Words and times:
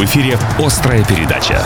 В 0.00 0.04
эфире 0.04 0.38
«Острая 0.58 1.04
передача». 1.04 1.62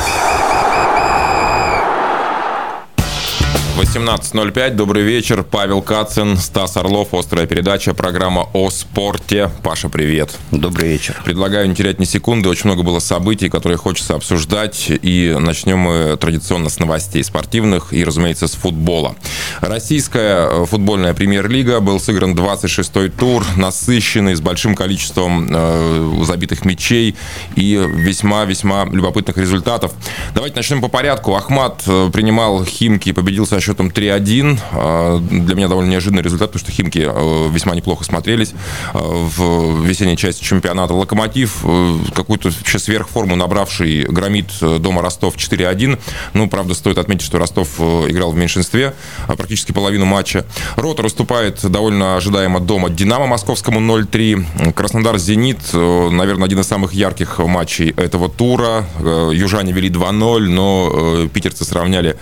18.05. 3.95 4.71
Добрый 4.71 5.04
вечер. 5.04 5.45
Павел 5.45 5.81
Кацин, 5.81 6.37
Стас 6.37 6.77
Орлов. 6.77 7.15
Острая 7.15 7.46
передача. 7.46 7.95
Программа 7.95 8.49
о 8.53 8.69
спорте. 8.71 9.53
Паша, 9.63 9.88
привет. 9.88 10.37
Добрый 10.51 10.88
вечер. 10.88 11.22
Предлагаю 11.24 11.69
не 11.69 11.77
терять 11.77 12.01
ни 12.01 12.04
секунды. 12.04 12.49
Очень 12.49 12.71
много 12.71 12.83
было 12.83 12.99
событий, 12.99 13.49
которые 13.49 13.78
хочется 13.78 14.17
обсуждать. 14.17 14.87
И 14.88 15.37
начнем 15.38 15.78
мы 15.78 16.16
традиционно 16.16 16.70
с 16.70 16.80
новостей 16.80 17.23
спортивных 17.23 17.92
и, 17.92 18.02
разумеется, 18.02 18.48
с 18.48 18.55
футбола. 18.55 19.15
Российская 19.60 20.48
э, 20.48 20.66
футбольная 20.66 21.15
премьер-лига. 21.15 21.79
Был 21.79 22.01
сыгран 22.01 22.34
26-й 22.34 23.11
тур. 23.11 23.47
Насыщенный, 23.56 24.34
с 24.34 24.40
большим 24.40 24.74
количеством 24.74 25.48
э, 25.48 26.24
забитых 26.24 26.65
мячей 26.65 27.15
и 27.54 27.74
весьма-весьма 27.74 28.87
любопытных 28.90 29.37
результатов. 29.37 29.92
Давайте 30.34 30.56
начнем 30.56 30.80
по 30.80 30.88
порядку. 30.88 31.37
Ахмат 31.37 31.84
э, 31.87 32.10
принимал 32.12 32.65
Химки 32.65 33.10
и 33.10 33.12
победил 33.12 33.46
со 33.46 33.60
счетом 33.60 33.84
3-1. 33.88 34.59
А, 34.73 35.19
для 35.19 35.55
меня 35.55 35.69
довольно 35.69 35.91
неожиданный 35.91 36.23
результат, 36.23 36.52
потому 36.52 36.61
что 36.61 36.73
Химки 36.73 37.06
э, 37.06 37.48
весьма 37.51 37.74
неплохо 37.74 38.05
смотрелись 38.05 38.52
э, 38.93 38.98
в 38.98 39.84
весенней 39.84 40.16
части 40.16 40.43
чемпионата. 40.43 40.95
Локомотив, 40.95 41.60
э, 41.65 41.98
какую-то 42.15 42.51
вообще 42.51 42.79
сверхформу 42.79 43.37
набравший, 43.37 44.05
громит 44.05 44.47
дома 44.60 45.02
Ростов 45.02 45.37
4-1. 45.37 45.98
Ну, 46.34 46.48
правда, 46.48 46.74
стоит 46.74 46.98
отметить, 46.98 47.24
что 47.24 47.38
Ростов 47.38 47.80
играл 47.80 48.33
в 48.33 48.37
меньшинстве 48.37 48.95
практически 49.27 49.73
половину 49.73 50.05
матча. 50.05 50.45
Ротор 50.77 51.07
уступает 51.07 51.60
довольно 51.65 52.16
ожидаемо 52.16 52.60
дома 52.60 52.91
Динамо 52.91 53.27
Московскому 53.27 53.80
0-3. 53.80 54.73
Краснодар 54.73 55.19
Зенит, 55.19 55.73
наверное, 55.73 56.46
один 56.46 56.60
из 56.60 56.66
самых 56.66 56.93
ярких 56.93 57.38
матчей 57.38 57.91
этого 57.91 58.29
тура. 58.29 58.87
Южане 59.01 59.73
вели 59.73 59.88
2-0, 59.91 60.41
но 60.48 61.29
питерцы 61.32 61.65
сравняли 61.65 62.16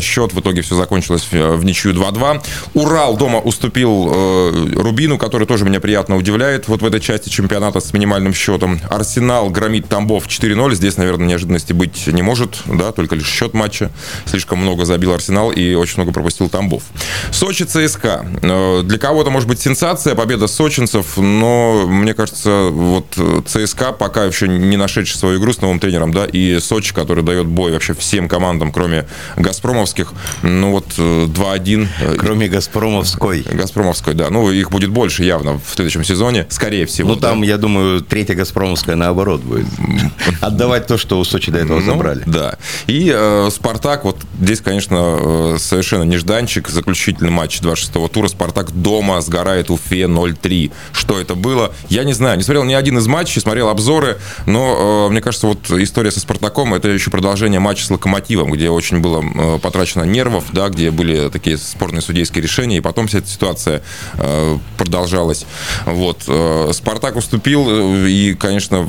счет. 0.00 0.32
В 0.32 0.40
итоге 0.40 0.62
все 0.62 0.74
закончилось 0.74 0.85
в 0.90 1.64
ничью 1.64 1.92
2-2. 1.92 2.42
Урал 2.74 3.16
дома 3.16 3.38
уступил 3.38 4.10
э, 4.12 4.72
Рубину, 4.76 5.18
который 5.18 5.46
тоже 5.46 5.64
меня 5.64 5.80
приятно 5.80 6.16
удивляет 6.16 6.68
вот 6.68 6.82
в 6.82 6.86
этой 6.86 7.00
части 7.00 7.28
чемпионата 7.28 7.80
с 7.80 7.92
минимальным 7.92 8.34
счетом. 8.34 8.80
Арсенал 8.90 9.50
громит 9.50 9.88
Тамбов 9.88 10.26
4-0. 10.26 10.74
Здесь, 10.74 10.96
наверное, 10.96 11.26
неожиданности 11.26 11.72
быть 11.72 12.06
не 12.06 12.22
может, 12.22 12.62
да, 12.66 12.92
только 12.92 13.14
лишь 13.14 13.28
счет 13.28 13.54
матча. 13.54 13.90
Слишком 14.24 14.58
много 14.58 14.84
забил 14.84 15.12
Арсенал 15.12 15.50
и 15.50 15.74
очень 15.74 15.96
много 15.96 16.12
пропустил 16.12 16.48
Тамбов. 16.48 16.82
Сочи 17.30 17.64
ЦСКА. 17.64 18.26
Э, 18.42 18.82
для 18.82 18.98
кого-то 18.98 19.30
может 19.30 19.48
быть 19.48 19.60
сенсация, 19.60 20.14
победа 20.14 20.46
сочинцев, 20.46 21.16
но 21.16 21.86
мне 21.86 22.14
кажется, 22.14 22.68
вот 22.70 23.18
ЦСКА 23.46 23.92
пока 23.92 24.24
еще 24.24 24.48
не 24.48 24.76
нашедший 24.76 25.16
свою 25.16 25.38
игру 25.38 25.52
с 25.52 25.60
новым 25.60 25.80
тренером, 25.80 26.12
да, 26.12 26.26
и 26.26 26.58
Сочи, 26.60 26.94
который 26.94 27.22
дает 27.24 27.46
бой 27.46 27.72
вообще 27.72 27.94
всем 27.94 28.28
командам, 28.28 28.72
кроме 28.72 29.06
Газпромовских, 29.36 30.12
ну 30.42 30.72
вот 30.76 30.98
2-1. 30.98 31.88
Э, 32.00 32.14
Кроме 32.16 32.48
Газпромовской. 32.48 33.42
Газпромовской, 33.42 34.14
да. 34.14 34.30
Ну, 34.30 34.50
их 34.50 34.70
будет 34.70 34.90
больше 34.90 35.24
явно 35.24 35.58
в 35.58 35.74
следующем 35.74 36.04
сезоне, 36.04 36.46
скорее 36.50 36.86
всего. 36.86 37.10
Ну, 37.10 37.16
там, 37.16 37.40
да. 37.40 37.46
я 37.46 37.58
думаю, 37.58 38.00
третья 38.00 38.34
Газпромовская 38.34 38.96
наоборот 38.96 39.40
будет. 39.42 39.66
Отдавать 40.40 40.86
то, 40.86 40.98
что 40.98 41.18
у 41.18 41.24
Сочи 41.24 41.50
до 41.50 41.58
этого 41.58 41.80
ну, 41.80 41.86
забрали. 41.86 42.22
Да. 42.26 42.56
И 42.86 43.12
э, 43.14 43.48
Спартак, 43.50 44.04
вот 44.04 44.18
здесь, 44.40 44.60
конечно, 44.60 44.96
э, 44.98 45.56
совершенно 45.58 46.02
нежданчик. 46.02 46.68
Заключительный 46.68 47.30
матч 47.30 47.60
26-го 47.60 48.08
тура. 48.08 48.28
Спартак 48.28 48.72
дома 48.72 49.20
сгорает 49.20 49.70
Уфе 49.70 50.02
0-3. 50.02 50.72
Что 50.92 51.20
это 51.20 51.34
было? 51.34 51.72
Я 51.88 52.04
не 52.04 52.12
знаю. 52.12 52.36
Не 52.36 52.42
смотрел 52.42 52.64
ни 52.64 52.74
один 52.74 52.98
из 52.98 53.06
матчей, 53.06 53.40
смотрел 53.40 53.68
обзоры, 53.68 54.18
но 54.46 55.06
э, 55.08 55.12
мне 55.12 55.20
кажется, 55.20 55.46
вот 55.46 55.70
история 55.70 56.10
со 56.10 56.20
Спартаком 56.20 56.74
это 56.74 56.88
еще 56.88 57.10
продолжение 57.10 57.60
матча 57.60 57.86
с 57.86 57.90
Локомотивом, 57.90 58.50
где 58.50 58.68
очень 58.70 59.00
было 59.00 59.22
э, 59.22 59.58
потрачено 59.58 60.02
нервов, 60.04 60.44
да, 60.52 60.65
где 60.68 60.90
были 60.90 61.28
такие 61.30 61.58
спорные 61.58 62.02
судейские 62.02 62.42
решения, 62.42 62.78
и 62.78 62.80
потом 62.80 63.06
вся 63.06 63.18
эта 63.18 63.28
ситуация 63.28 63.82
э, 64.14 64.58
продолжалась. 64.76 65.46
Вот. 65.84 66.24
Э, 66.28 66.70
Спартак 66.72 67.16
уступил, 67.16 67.66
э, 67.68 68.08
и, 68.08 68.34
конечно, 68.34 68.88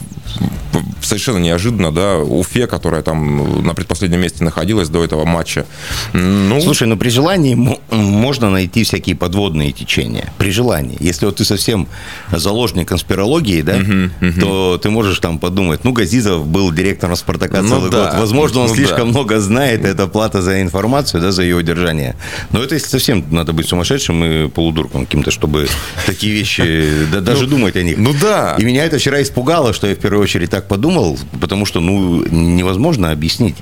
совершенно 1.02 1.38
неожиданно, 1.38 1.92
да, 1.92 2.18
Уфе, 2.18 2.68
которая 2.68 3.02
там 3.02 3.66
на 3.66 3.74
предпоследнем 3.74 4.22
месте 4.22 4.44
находилась 4.44 4.90
до 4.90 5.04
этого 5.04 5.26
матча. 5.26 5.66
Ну... 6.14 6.62
Слушай, 6.62 6.88
ну 6.88 6.98
при 6.98 7.10
желании 7.10 7.56
можно 7.92 8.50
найти 8.50 8.84
всякие 8.84 9.16
подводные 9.16 9.72
течения. 9.72 10.32
При 10.38 10.52
желании. 10.52 10.98
Если 11.00 11.26
вот 11.26 11.38
ты 11.38 11.46
совсем 11.46 11.88
заложник 12.32 12.88
конспирологии, 12.88 13.62
да, 13.62 13.78
uh-huh, 13.78 14.12
uh-huh. 14.22 14.40
то 14.40 14.80
ты 14.82 14.90
можешь 14.90 15.20
там 15.20 15.40
подумать, 15.40 15.84
ну, 15.84 15.94
Газизов 15.94 16.46
был 16.48 16.72
директором 16.72 17.16
Спартака 17.16 17.62
ну, 17.62 17.70
целый 17.70 17.92
да. 17.92 18.12
год. 18.12 18.20
Возможно, 18.20 18.62
он 18.62 18.68
ну, 18.68 18.76
слишком 18.76 19.00
да. 19.00 19.06
много 19.06 19.40
знает, 19.40 19.86
это 19.86 20.08
плата 20.08 20.42
за 20.42 20.62
информацию, 20.62 21.22
да, 21.22 21.32
за 21.32 21.44
ее 21.44 21.57
держание. 21.64 22.16
Но 22.52 22.64
это 22.64 22.76
если 22.76 22.88
совсем 22.88 23.24
надо 23.32 23.54
быть 23.54 23.68
сумасшедшим 23.68 24.24
и 24.24 24.48
полудурком 24.48 25.06
каким-то, 25.06 25.32
чтобы 25.32 25.68
такие 26.06 26.34
вещи, 26.34 27.06
даже 27.12 27.44
ну, 27.44 27.50
думать 27.50 27.76
о 27.76 27.84
них. 27.84 27.98
Ну 27.98 28.14
да. 28.20 28.56
И 28.58 28.64
меня 28.64 28.86
это 28.86 28.98
вчера 28.98 29.22
испугало, 29.22 29.74
что 29.74 29.88
я 29.88 29.96
в 29.96 30.00
первую 30.00 30.24
очередь 30.24 30.50
так 30.50 30.68
подумал, 30.68 31.18
потому 31.40 31.66
что, 31.66 31.80
ну, 31.80 32.26
невозможно 32.28 33.12
объяснить. 33.12 33.56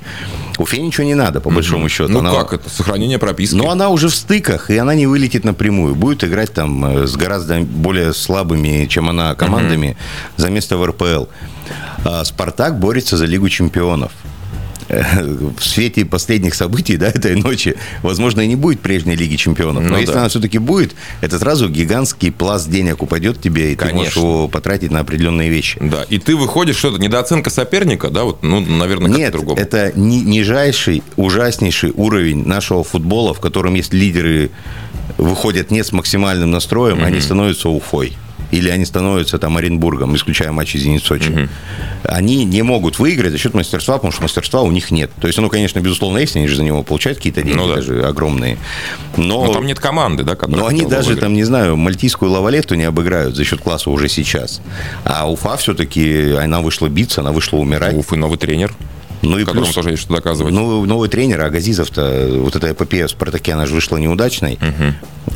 Уфе 0.58 0.82
ничего 0.82 1.06
не 1.06 1.16
надо, 1.16 1.42
по 1.42 1.50
большому 1.50 1.90
счету. 1.90 2.12
Ну 2.12 2.20
она... 2.20 2.32
как 2.32 2.54
это? 2.54 2.70
Сохранение 2.70 3.20
прописки. 3.20 3.56
Ну, 3.56 3.70
она 3.70 3.90
уже 3.90 4.08
в 4.08 4.16
стыках, 4.16 4.70
и 4.70 4.78
она 4.78 4.96
не 4.96 5.06
вылетит 5.06 5.44
напрямую. 5.44 5.96
Будет 5.96 6.24
играть 6.24 6.54
там 6.54 6.86
э, 6.86 7.08
с 7.08 7.16
гораздо 7.16 7.60
более 7.60 8.14
слабыми, 8.14 8.86
чем 8.86 9.10
она, 9.10 9.36
командами 9.36 9.90
угу. 9.90 9.98
за 10.38 10.50
место 10.50 10.78
в 10.78 10.86
РПЛ. 10.86 11.26
А 12.06 12.24
Спартак 12.24 12.80
борется 12.80 13.18
за 13.18 13.26
Лигу 13.26 13.50
чемпионов 13.50 14.12
в 14.90 15.64
свете 15.64 16.06
последних 16.06 16.56
событий 16.56 16.98
да, 16.98 17.08
этой 17.08 17.36
ночи, 17.36 17.76
возможно, 18.02 18.42
и 18.42 18.48
не 18.48 18.56
будет 18.56 18.80
прежней 18.80 19.16
Лиги 19.16 19.36
Чемпионов. 19.36 19.84
Но 19.84 19.90
ну, 19.90 19.98
если 19.98 20.14
да. 20.14 20.20
она 20.20 20.30
все-таки 20.30 20.58
будет, 20.58 20.96
это 21.22 21.40
сразу 21.40 21.70
гигантский 21.70 22.32
пласт 22.32 22.70
денег 22.70 23.02
упадет 23.02 23.42
тебе, 23.42 23.74
и 23.74 23.76
Конечно. 23.76 23.90
ты 23.90 23.96
можешь 23.96 24.16
его 24.16 24.48
потратить 24.48 24.92
на 24.92 25.00
определенные 25.00 25.50
вещи. 25.50 25.78
Да, 25.82 26.04
и 26.10 26.18
ты 26.18 26.36
выходишь, 26.36 26.78
что 26.78 26.90
это 26.90 27.02
недооценка 27.02 27.50
соперника, 27.50 28.10
да, 28.10 28.24
вот, 28.24 28.44
ну, 28.44 28.60
наверное, 28.60 29.10
как 29.10 29.20
Нет, 29.20 29.32
другому. 29.32 29.60
это 29.60 29.92
ни, 29.96 30.18
нижайший, 30.18 31.04
ужаснейший 31.16 31.92
уровень 31.92 32.46
нашего 32.46 32.84
футбола, 32.84 33.34
в 33.34 33.40
котором 33.40 33.74
есть 33.76 33.94
лидеры 33.94 34.52
выходят 35.18 35.72
не 35.72 35.84
с 35.84 35.92
максимальным 35.92 36.52
настроем, 36.52 37.00
mm-hmm. 37.00 37.06
они 37.06 37.22
становятся 37.22 37.70
Уфой 37.70 38.18
или 38.56 38.70
они 38.70 38.86
становятся 38.86 39.38
там 39.38 39.58
Оренбургом, 39.58 40.16
исключая 40.16 40.52
матчи 40.52 40.78
Зенит-Сочи, 40.78 41.30
угу. 41.30 41.50
они 42.04 42.46
не 42.46 42.62
могут 42.62 43.00
выиграть 43.00 43.32
за 43.32 43.38
счет 43.38 43.54
мастерства, 43.54 43.96
потому 43.96 44.12
что 44.12 44.24
мастерства 44.24 44.62
у 44.62 44.72
них 44.72 44.92
нет. 44.92 45.12
То 45.20 45.28
есть, 45.28 45.38
оно, 45.38 45.50
конечно, 45.50 45.80
безусловно, 45.80 46.20
есть, 46.20 46.36
они 46.36 46.48
же 46.48 46.56
за 46.56 46.64
него 46.64 46.84
получают 46.84 47.18
какие-то 47.18 47.42
деньги, 47.42 47.58
ну, 47.58 47.68
да. 47.68 47.76
даже 47.76 48.04
огромные. 48.06 48.58
Но, 49.18 49.46
но 49.46 49.54
там 49.54 49.66
нет 49.66 49.80
команды, 49.80 50.24
да, 50.24 50.38
Но 50.48 50.68
они 50.68 50.86
даже 50.86 51.10
выиграть. 51.10 51.20
там, 51.20 51.34
не 51.34 51.44
знаю, 51.44 51.76
мальтийскую 51.76 52.32
лавалетту 52.32 52.76
не 52.76 52.86
обыграют 52.86 53.36
за 53.36 53.44
счет 53.44 53.62
класса 53.62 53.90
уже 53.90 54.08
сейчас. 54.08 54.62
А 55.04 55.30
Уфа 55.30 55.58
все-таки, 55.58 56.32
она 56.32 56.62
вышла 56.62 56.88
биться, 56.88 57.22
она 57.22 57.32
вышла 57.32 57.58
умирать. 57.58 57.94
У 57.94 58.00
Уфы 58.00 58.16
новый 58.16 58.38
тренер. 58.38 58.74
Ну 59.26 59.38
и 59.38 59.46
которому 59.46 59.66
плюс, 59.66 59.76
тоже 59.76 59.92
есть 59.92 60.04
что 60.04 60.14
доказывать. 60.14 60.54
Ну, 60.54 60.86
новый 60.86 61.10
тренер, 61.10 61.42
а 61.42 61.50
Газизов-то, 61.50 62.30
вот 62.42 62.56
эта 62.56 62.72
эпопея 62.72 63.08
в 63.08 63.12
«Спартаке», 63.12 63.54
она 63.54 63.66
же 63.66 63.74
вышла 63.74 63.98
неудачной. 63.98 64.54
Угу. 64.62 64.94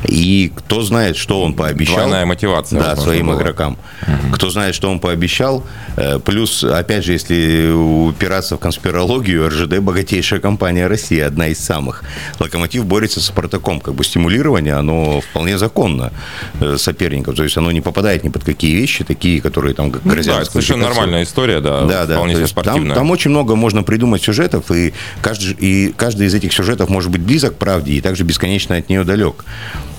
И 0.07 0.51
кто 0.55 0.81
знает, 0.81 1.17
что 1.17 1.41
он 1.41 1.53
пообещал. 1.53 1.97
Двойная 1.97 2.25
мотивация. 2.25 2.79
Да, 2.79 2.95
своим 2.95 3.27
было. 3.27 3.37
игрокам. 3.37 3.77
Угу. 4.03 4.35
Кто 4.35 4.49
знает, 4.49 4.75
что 4.75 4.89
он 4.89 4.99
пообещал. 4.99 5.63
Э, 5.97 6.19
плюс, 6.19 6.63
опять 6.63 7.03
же, 7.03 7.13
если 7.13 7.71
упираться 7.71 8.55
в 8.55 8.59
конспирологию, 8.59 9.47
РЖД– 9.49 9.79
богатейшая 9.79 10.39
компания 10.39 10.87
России, 10.87 11.19
одна 11.19 11.47
из 11.47 11.59
самых. 11.59 12.03
Локомотив 12.39 12.85
борется 12.85 13.19
с 13.19 13.25
Спартаком. 13.25 13.79
Как 13.79 13.95
бы 13.95 14.03
стимулирование, 14.03 14.75
оно 14.75 15.21
вполне 15.21 15.57
законно 15.57 16.11
э, 16.59 16.77
соперников. 16.77 17.35
То 17.35 17.43
есть 17.43 17.57
оно 17.57 17.71
не 17.71 17.81
попадает 17.81 18.23
ни 18.23 18.29
под 18.29 18.43
какие 18.43 18.75
вещи, 18.75 19.03
такие, 19.03 19.41
которые 19.41 19.73
там 19.73 19.89
грозят. 19.91 20.33
Ну, 20.33 20.39
да, 20.39 20.45
совершенно 20.45 20.87
нормальная 20.87 21.23
история, 21.23 21.59
да, 21.59 21.83
да, 21.85 22.05
да 22.05 22.15
вполне 22.15 22.35
себе 22.35 22.47
спортивная. 22.47 22.95
Там, 22.95 23.03
там 23.03 23.11
очень 23.11 23.31
много 23.31 23.55
можно 23.55 23.78
придумать 23.83 24.21
сюжетов, 24.21 24.71
и 24.71 24.93
каждый, 25.21 25.55
и 25.59 25.93
каждый 25.95 26.27
из 26.27 26.33
этих 26.33 26.53
сюжетов 26.53 26.89
может 26.89 27.11
быть 27.11 27.21
близок 27.21 27.55
к 27.55 27.57
правде 27.57 27.93
и 27.93 28.01
также 28.01 28.23
бесконечно 28.23 28.75
от 28.75 28.89
нее 28.89 29.03
далек. 29.03 29.45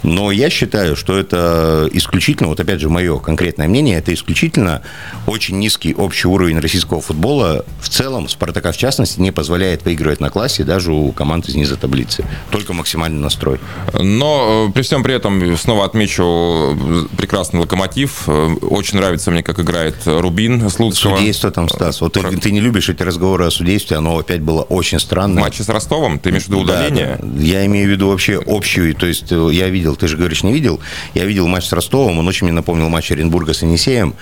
Но 0.02 0.30
я 0.30 0.48
считаю, 0.50 0.96
что 0.96 1.18
это 1.18 1.88
исключительно, 1.92 2.48
вот 2.48 2.60
опять 2.60 2.80
же, 2.80 2.88
мое 2.88 3.18
конкретное 3.18 3.68
мнение, 3.68 3.98
это 3.98 4.14
исключительно 4.14 4.82
очень 5.26 5.58
низкий 5.58 5.94
общий 5.94 6.26
уровень 6.26 6.58
российского 6.58 7.00
футбола. 7.00 7.64
В 7.80 7.88
целом, 7.88 8.28
Спартака 8.28 8.72
в 8.72 8.76
частности, 8.76 9.20
не 9.20 9.30
позволяет 9.30 9.84
выигрывать 9.84 10.20
на 10.20 10.30
классе 10.30 10.64
даже 10.64 10.92
у 10.92 11.12
команд 11.12 11.48
из 11.48 11.54
низа 11.54 11.76
таблицы. 11.76 12.24
Только 12.50 12.72
максимальный 12.72 13.20
настрой. 13.20 13.60
Но 13.92 14.68
э, 14.68 14.72
при 14.72 14.82
всем 14.82 15.02
при 15.02 15.14
этом 15.14 15.56
снова 15.56 15.84
отмечу 15.84 16.24
э, 16.24 17.06
прекрасный 17.16 17.60
локомотив. 17.60 18.24
Э, 18.26 18.54
очень 18.62 18.98
нравится 18.98 19.30
мне, 19.30 19.42
как 19.42 19.60
играет 19.60 19.96
Рубин 20.06 20.68
Слуцкого. 20.70 21.16
Судейство 21.16 21.50
там, 21.50 21.68
Стас. 21.68 22.00
Вот 22.00 22.14
ты, 22.14 22.22
ты 22.22 22.52
не 22.52 22.60
любишь 22.60 22.88
эти 22.88 23.02
разговоры 23.02 23.46
о 23.46 23.50
судействе 23.50 23.69
действие, 23.70 23.98
оно 23.98 24.18
опять 24.18 24.40
было 24.40 24.62
очень 24.62 24.98
В 24.98 25.02
странное. 25.02 25.42
матче 25.42 25.62
с 25.62 25.68
Ростовом, 25.68 26.18
ты 26.18 26.30
имеешь 26.30 26.44
в 26.44 26.48
виду 26.48 26.64
Да, 26.64 26.74
удаление? 26.74 27.18
да. 27.22 27.42
Я 27.42 27.64
имею 27.66 27.88
в 27.88 27.90
виду 27.90 28.08
вообще 28.08 28.40
общую, 28.46 28.94
то 28.94 29.06
есть 29.06 29.30
э, 29.30 29.48
я 29.52 29.68
видел, 29.68 29.96
ты 29.96 30.08
же 30.08 30.16
говоришь, 30.16 30.42
не 30.42 30.52
видел, 30.52 30.80
я 31.14 31.24
видел 31.24 31.46
матч 31.46 31.64
с 31.66 31.72
Ростовом, 31.72 32.18
он 32.18 32.26
очень 32.28 32.46
мне 32.46 32.52
напомнил 32.54 32.88
матч 32.88 33.10
Оренбурга 33.12 33.54
с 33.54 33.62
Енисеем. 33.62 34.14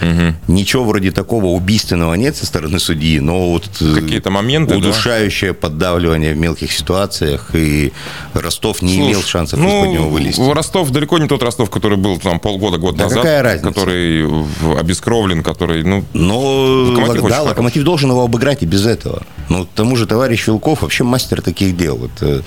Ничего 0.48 0.84
вроде 0.84 1.10
такого 1.10 1.46
убийственного 1.46 2.14
нет 2.14 2.36
со 2.36 2.46
стороны 2.46 2.78
судьи, 2.78 3.20
но 3.20 3.50
вот 3.50 3.68
э, 3.80 3.94
Какие-то 3.94 4.30
моменты, 4.30 4.72
да? 4.74 4.78
удушающее 4.78 5.54
поддавливание 5.54 6.34
в 6.34 6.36
мелких 6.38 6.72
ситуациях, 6.72 7.50
и 7.54 7.92
Ростов 8.34 8.82
не 8.82 8.94
Слушай, 8.96 9.08
имел 9.10 9.22
шансов 9.22 9.58
ну, 9.60 9.68
из-под 9.82 9.92
него 9.94 10.08
вылезти. 10.08 10.40
Ростов 10.52 10.90
далеко 10.90 11.18
не 11.18 11.26
тот 11.28 11.42
Ростов, 11.42 11.70
который 11.70 11.96
был 11.98 12.18
там 12.18 12.40
полгода, 12.40 12.78
год 12.78 12.96
Да 12.96 13.04
назад. 13.04 13.18
какая 13.18 13.42
разница? 13.42 13.68
Который 13.68 14.24
в- 14.26 14.76
обескровлен, 14.78 15.42
который, 15.42 15.82
ну, 15.84 16.04
Но 16.12 16.38
Локомотив 16.40 17.28
да. 17.28 17.42
Локомотив 17.42 17.82
должен 17.84 18.10
его 18.10 18.22
обыграть 18.24 18.62
и 18.62 18.66
без 18.66 18.86
этого. 18.86 19.22
Ну, 19.48 19.64
к 19.64 19.68
тому 19.74 19.96
же 19.96 20.06
товарищ 20.06 20.46
Вилков 20.46 20.82
вообще 20.82 21.04
мастер 21.04 21.40
таких 21.40 21.76
дел. 21.76 21.96
Вот, 21.96 22.10
э, 22.20 22.42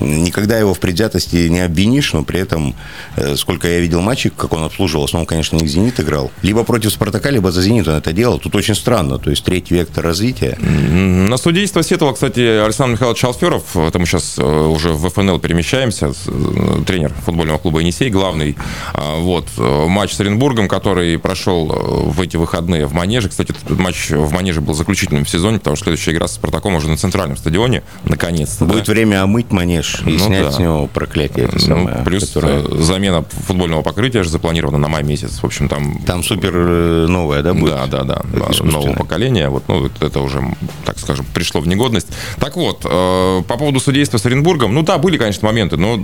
никогда 0.00 0.58
его 0.58 0.74
в 0.74 0.80
предвзятости 0.80 1.48
не 1.48 1.60
обвинишь, 1.60 2.12
но 2.12 2.24
при 2.24 2.40
этом, 2.40 2.74
э, 3.16 3.36
сколько 3.36 3.68
я 3.68 3.78
видел 3.80 4.00
матчей, 4.00 4.30
как 4.30 4.52
он 4.52 4.64
обслуживал, 4.64 5.02
в 5.02 5.08
основном, 5.08 5.26
конечно, 5.26 5.56
не 5.56 5.66
«Зенит» 5.66 6.00
играл. 6.00 6.30
Либо 6.42 6.64
против 6.64 6.92
«Спартака», 6.92 7.30
либо 7.30 7.52
за 7.52 7.62
«Зенит» 7.62 7.86
он 7.86 7.94
это 7.94 8.12
делал. 8.12 8.38
Тут 8.38 8.56
очень 8.56 8.74
странно. 8.74 9.18
То 9.18 9.30
есть, 9.30 9.44
третий 9.44 9.74
вектор 9.74 10.04
развития. 10.04 10.58
На 10.58 11.36
судейство 11.36 11.82
сетовал, 11.82 12.14
кстати, 12.14 12.40
Александр 12.40 12.94
Михайлович 12.94 13.22
Алферов. 13.24 13.76
Это 13.76 13.98
мы 13.98 14.06
сейчас 14.06 14.38
э, 14.38 14.42
уже 14.42 14.92
в 14.92 15.08
ФНЛ 15.08 15.38
перемещаемся. 15.38 16.12
Э, 16.26 16.82
Тренер 16.86 17.12
футбольного 17.24 17.58
клуба 17.58 17.80
«Енисей», 17.80 18.10
главный. 18.10 18.56
Вот. 18.94 19.46
Матч 19.56 20.14
с 20.14 20.20
Оренбургом, 20.20 20.68
который 20.68 21.18
прошел 21.18 21.66
в 21.66 22.20
эти 22.20 22.36
выходные 22.36 22.86
в 22.86 22.94
Манеже. 22.94 23.28
Кстати, 23.28 23.52
этот 23.52 23.78
матч 23.78 24.10
в 24.10 24.32
Манеже 24.32 24.60
был 24.60 24.74
заключительным 24.74 25.24
в 25.24 25.30
сезоне, 25.30 25.58
потому 25.58 25.76
что 25.76 25.84
следующая 25.84 26.11
игра 26.12 26.28
с 26.28 26.34
«Спартаком» 26.34 26.74
уже 26.74 26.88
на 26.88 26.96
центральном 26.96 27.36
стадионе. 27.36 27.82
Наконец-то. 28.04 28.64
да. 28.64 28.72
Будет 28.74 28.88
время 28.88 29.22
омыть 29.22 29.50
манеж 29.50 30.02
и 30.06 30.10
Ну 30.12 30.26
снять 30.26 30.44
да. 30.44 30.50
с 30.52 30.58
него 30.58 30.86
проклятие. 30.86 31.46
это 31.46 31.54
Ну, 31.54 31.60
самое, 31.60 32.04
плюс 32.04 32.26
которое- 32.28 32.60
э, 32.62 32.82
замена 32.82 33.24
футбольного 33.46 33.82
покрытия 33.82 34.22
же 34.22 34.30
запланирована 34.30 34.78
на 34.78 34.88
май 34.88 35.02
месяц. 35.02 35.38
В 35.40 35.44
общем, 35.44 35.68
там 35.68 35.98
Там 36.04 36.22
супер 36.22 36.52
э, 36.54 37.06
новое, 37.08 37.42
да, 37.42 37.54
будет? 37.54 37.74
Да, 37.74 38.04
да, 38.04 38.04
да. 38.04 38.22
Нового 38.64 38.94
поколения. 38.94 39.48
Вот, 39.48 39.64
ну, 39.68 39.90
это 40.00 40.20
уже, 40.20 40.42
так 40.84 40.98
скажем, 40.98 41.24
пришло 41.34 41.60
в 41.60 41.66
негодность. 41.66 42.08
Так 42.38 42.56
вот, 42.56 42.82
э, 42.84 43.42
по 43.46 43.56
поводу 43.56 43.80
судейства 43.80 44.18
с 44.18 44.26
Оренбургом, 44.26 44.74
ну 44.74 44.82
да, 44.82 44.98
были, 44.98 45.16
конечно, 45.18 45.46
моменты, 45.46 45.76
но, 45.76 45.98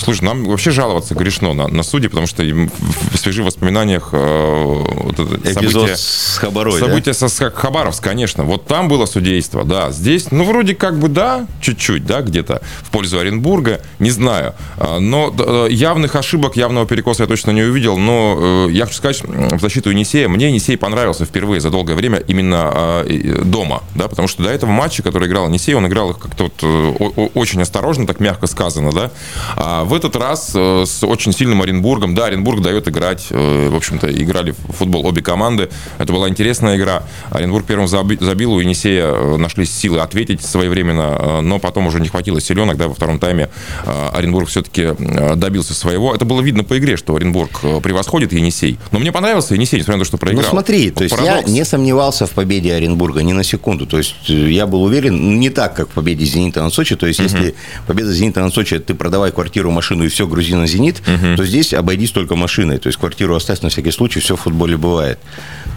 слушай, 0.00 0.22
нам 0.24 0.44
вообще 0.44 0.70
жаловаться 0.70 1.14
грешно 1.14 1.52
на, 1.54 1.68
на 1.68 1.82
судей, 1.82 2.08
потому 2.08 2.26
что 2.26 2.42
в, 2.42 3.16
свежих 3.16 3.44
воспоминаниях 3.44 4.12
вот 4.12 5.18
Эпизод 5.18 5.54
событие- 5.54 5.96
с 5.96 6.38
Хабарой, 6.38 6.80
да? 6.80 6.86
Событие 6.86 7.14
со 7.14 7.28
с 7.28 7.50
Хабаровск, 7.50 8.02
конечно. 8.02 8.44
Вот 8.44 8.66
там 8.66 8.88
было 8.88 9.06
судейство, 9.06 9.23
да. 9.64 9.90
Здесь, 9.90 10.30
ну, 10.30 10.44
вроде 10.44 10.74
как 10.74 10.98
бы, 10.98 11.08
да, 11.08 11.46
чуть-чуть, 11.60 12.06
да, 12.06 12.20
где-то 12.20 12.62
в 12.82 12.90
пользу 12.90 13.18
Оренбурга, 13.18 13.80
не 13.98 14.10
знаю. 14.10 14.54
А, 14.76 14.98
Но 14.98 15.34
э, 15.36 15.68
явных 15.70 16.16
ошибок, 16.16 16.56
явного 16.56 16.86
перекоса 16.86 17.22
я 17.22 17.26
точно 17.26 17.50
не 17.52 17.62
увидел. 17.62 17.96
Но 17.96 18.66
э, 18.68 18.72
я 18.72 18.86
хочу 18.86 18.96
сказать, 18.98 19.22
в 19.24 19.60
защиту 19.60 19.90
Енисея, 19.90 20.28
мне 20.28 20.48
Енисей 20.48 20.76
понравился 20.76 21.24
впервые 21.24 21.60
за 21.60 21.70
долгое 21.70 21.94
время 21.94 22.18
именно 22.26 22.70
а, 22.72 23.42
дома, 23.44 23.82
да, 23.94 24.08
потому 24.08 24.28
что 24.28 24.42
до 24.42 24.50
этого 24.50 24.70
матча, 24.70 25.02
который 25.02 25.28
играл 25.28 25.48
Енисей, 25.48 25.74
он 25.74 25.86
играл 25.86 26.10
их 26.10 26.18
как-то 26.18 26.44
вот 26.44 26.54
э, 26.62 27.28
очень 27.34 27.62
осторожно, 27.62 28.06
так 28.06 28.20
мягко 28.20 28.46
сказано, 28.46 28.92
да. 28.92 29.10
А 29.56 29.84
в 29.84 29.94
этот 29.94 30.16
раз 30.16 30.50
с 30.54 31.04
очень 31.04 31.32
сильным 31.32 31.62
Оренбургом, 31.62 32.14
да, 32.14 32.26
Оренбург 32.26 32.60
дает 32.60 32.88
играть, 32.88 33.26
в 33.30 33.76
общем-то, 33.76 34.10
играли 34.10 34.52
в 34.52 34.72
футбол 34.72 35.06
обе 35.06 35.22
команды. 35.22 35.68
Это 35.98 36.12
была 36.12 36.28
интересная 36.28 36.76
игра. 36.76 37.04
Оренбург 37.30 37.66
первым 37.66 37.86
заби- 37.86 38.22
забил, 38.22 38.52
у 38.52 38.60
Енисея 38.60 39.13
э, 39.14 39.36
нашлись 39.36 39.72
силы 39.72 40.00
ответить 40.00 40.44
своевременно, 40.44 41.16
э, 41.18 41.40
но 41.40 41.58
потом 41.58 41.86
уже 41.86 42.00
не 42.00 42.08
хватило 42.08 42.40
силенок, 42.40 42.76
да, 42.76 42.88
во 42.88 42.94
втором 42.94 43.18
тайме 43.18 43.48
э, 43.84 44.08
Оренбург 44.12 44.48
все-таки 44.48 44.94
добился 45.36 45.74
своего. 45.74 46.14
Это 46.14 46.24
было 46.24 46.40
видно 46.40 46.64
по 46.64 46.78
игре, 46.78 46.96
что 46.96 47.14
Оренбург 47.16 47.60
превосходит 47.82 48.32
Енисей. 48.32 48.78
Но 48.90 48.98
мне 48.98 49.12
понравился 49.12 49.54
Енисей, 49.54 49.78
несмотря 49.78 49.98
на 49.98 50.04
то, 50.04 50.08
что 50.08 50.18
проиграл. 50.18 50.44
Ну 50.44 50.50
смотри, 50.50 50.90
то 50.90 51.04
есть 51.04 51.16
Парадокс. 51.16 51.48
я 51.48 51.52
не 51.52 51.64
сомневался 51.64 52.26
в 52.26 52.30
победе 52.30 52.74
Оренбурга 52.74 53.22
ни 53.22 53.32
на 53.32 53.44
секунду. 53.44 53.86
То 53.86 53.98
есть 53.98 54.14
я 54.28 54.66
был 54.66 54.82
уверен, 54.82 55.16
ну, 55.16 55.32
не 55.32 55.50
так, 55.50 55.74
как 55.74 55.88
в 55.88 55.92
победе 55.92 56.24
Зенита 56.24 56.62
над 56.62 56.72
Сочи. 56.72 56.96
То 56.96 57.06
есть 57.06 57.20
если 57.20 57.54
победа 57.86 58.12
Зенита 58.12 58.40
над 58.40 58.54
Сочи, 58.54 58.78
ты 58.78 58.94
продавай 58.94 59.32
квартиру, 59.32 59.70
машину 59.70 60.04
и 60.04 60.08
все, 60.08 60.26
грузи 60.26 60.54
на 60.54 60.66
Зенит, 60.66 61.02
то 61.36 61.44
здесь 61.44 61.74
обойдись 61.74 62.10
только 62.10 62.36
машиной. 62.36 62.78
То 62.78 62.88
есть 62.88 62.98
квартиру 62.98 63.34
оставь 63.34 63.60
на 63.60 63.68
всякий 63.68 63.90
случай, 63.90 64.20
все 64.20 64.36
в 64.36 64.40
футболе 64.40 64.76
бывает. 64.76 65.18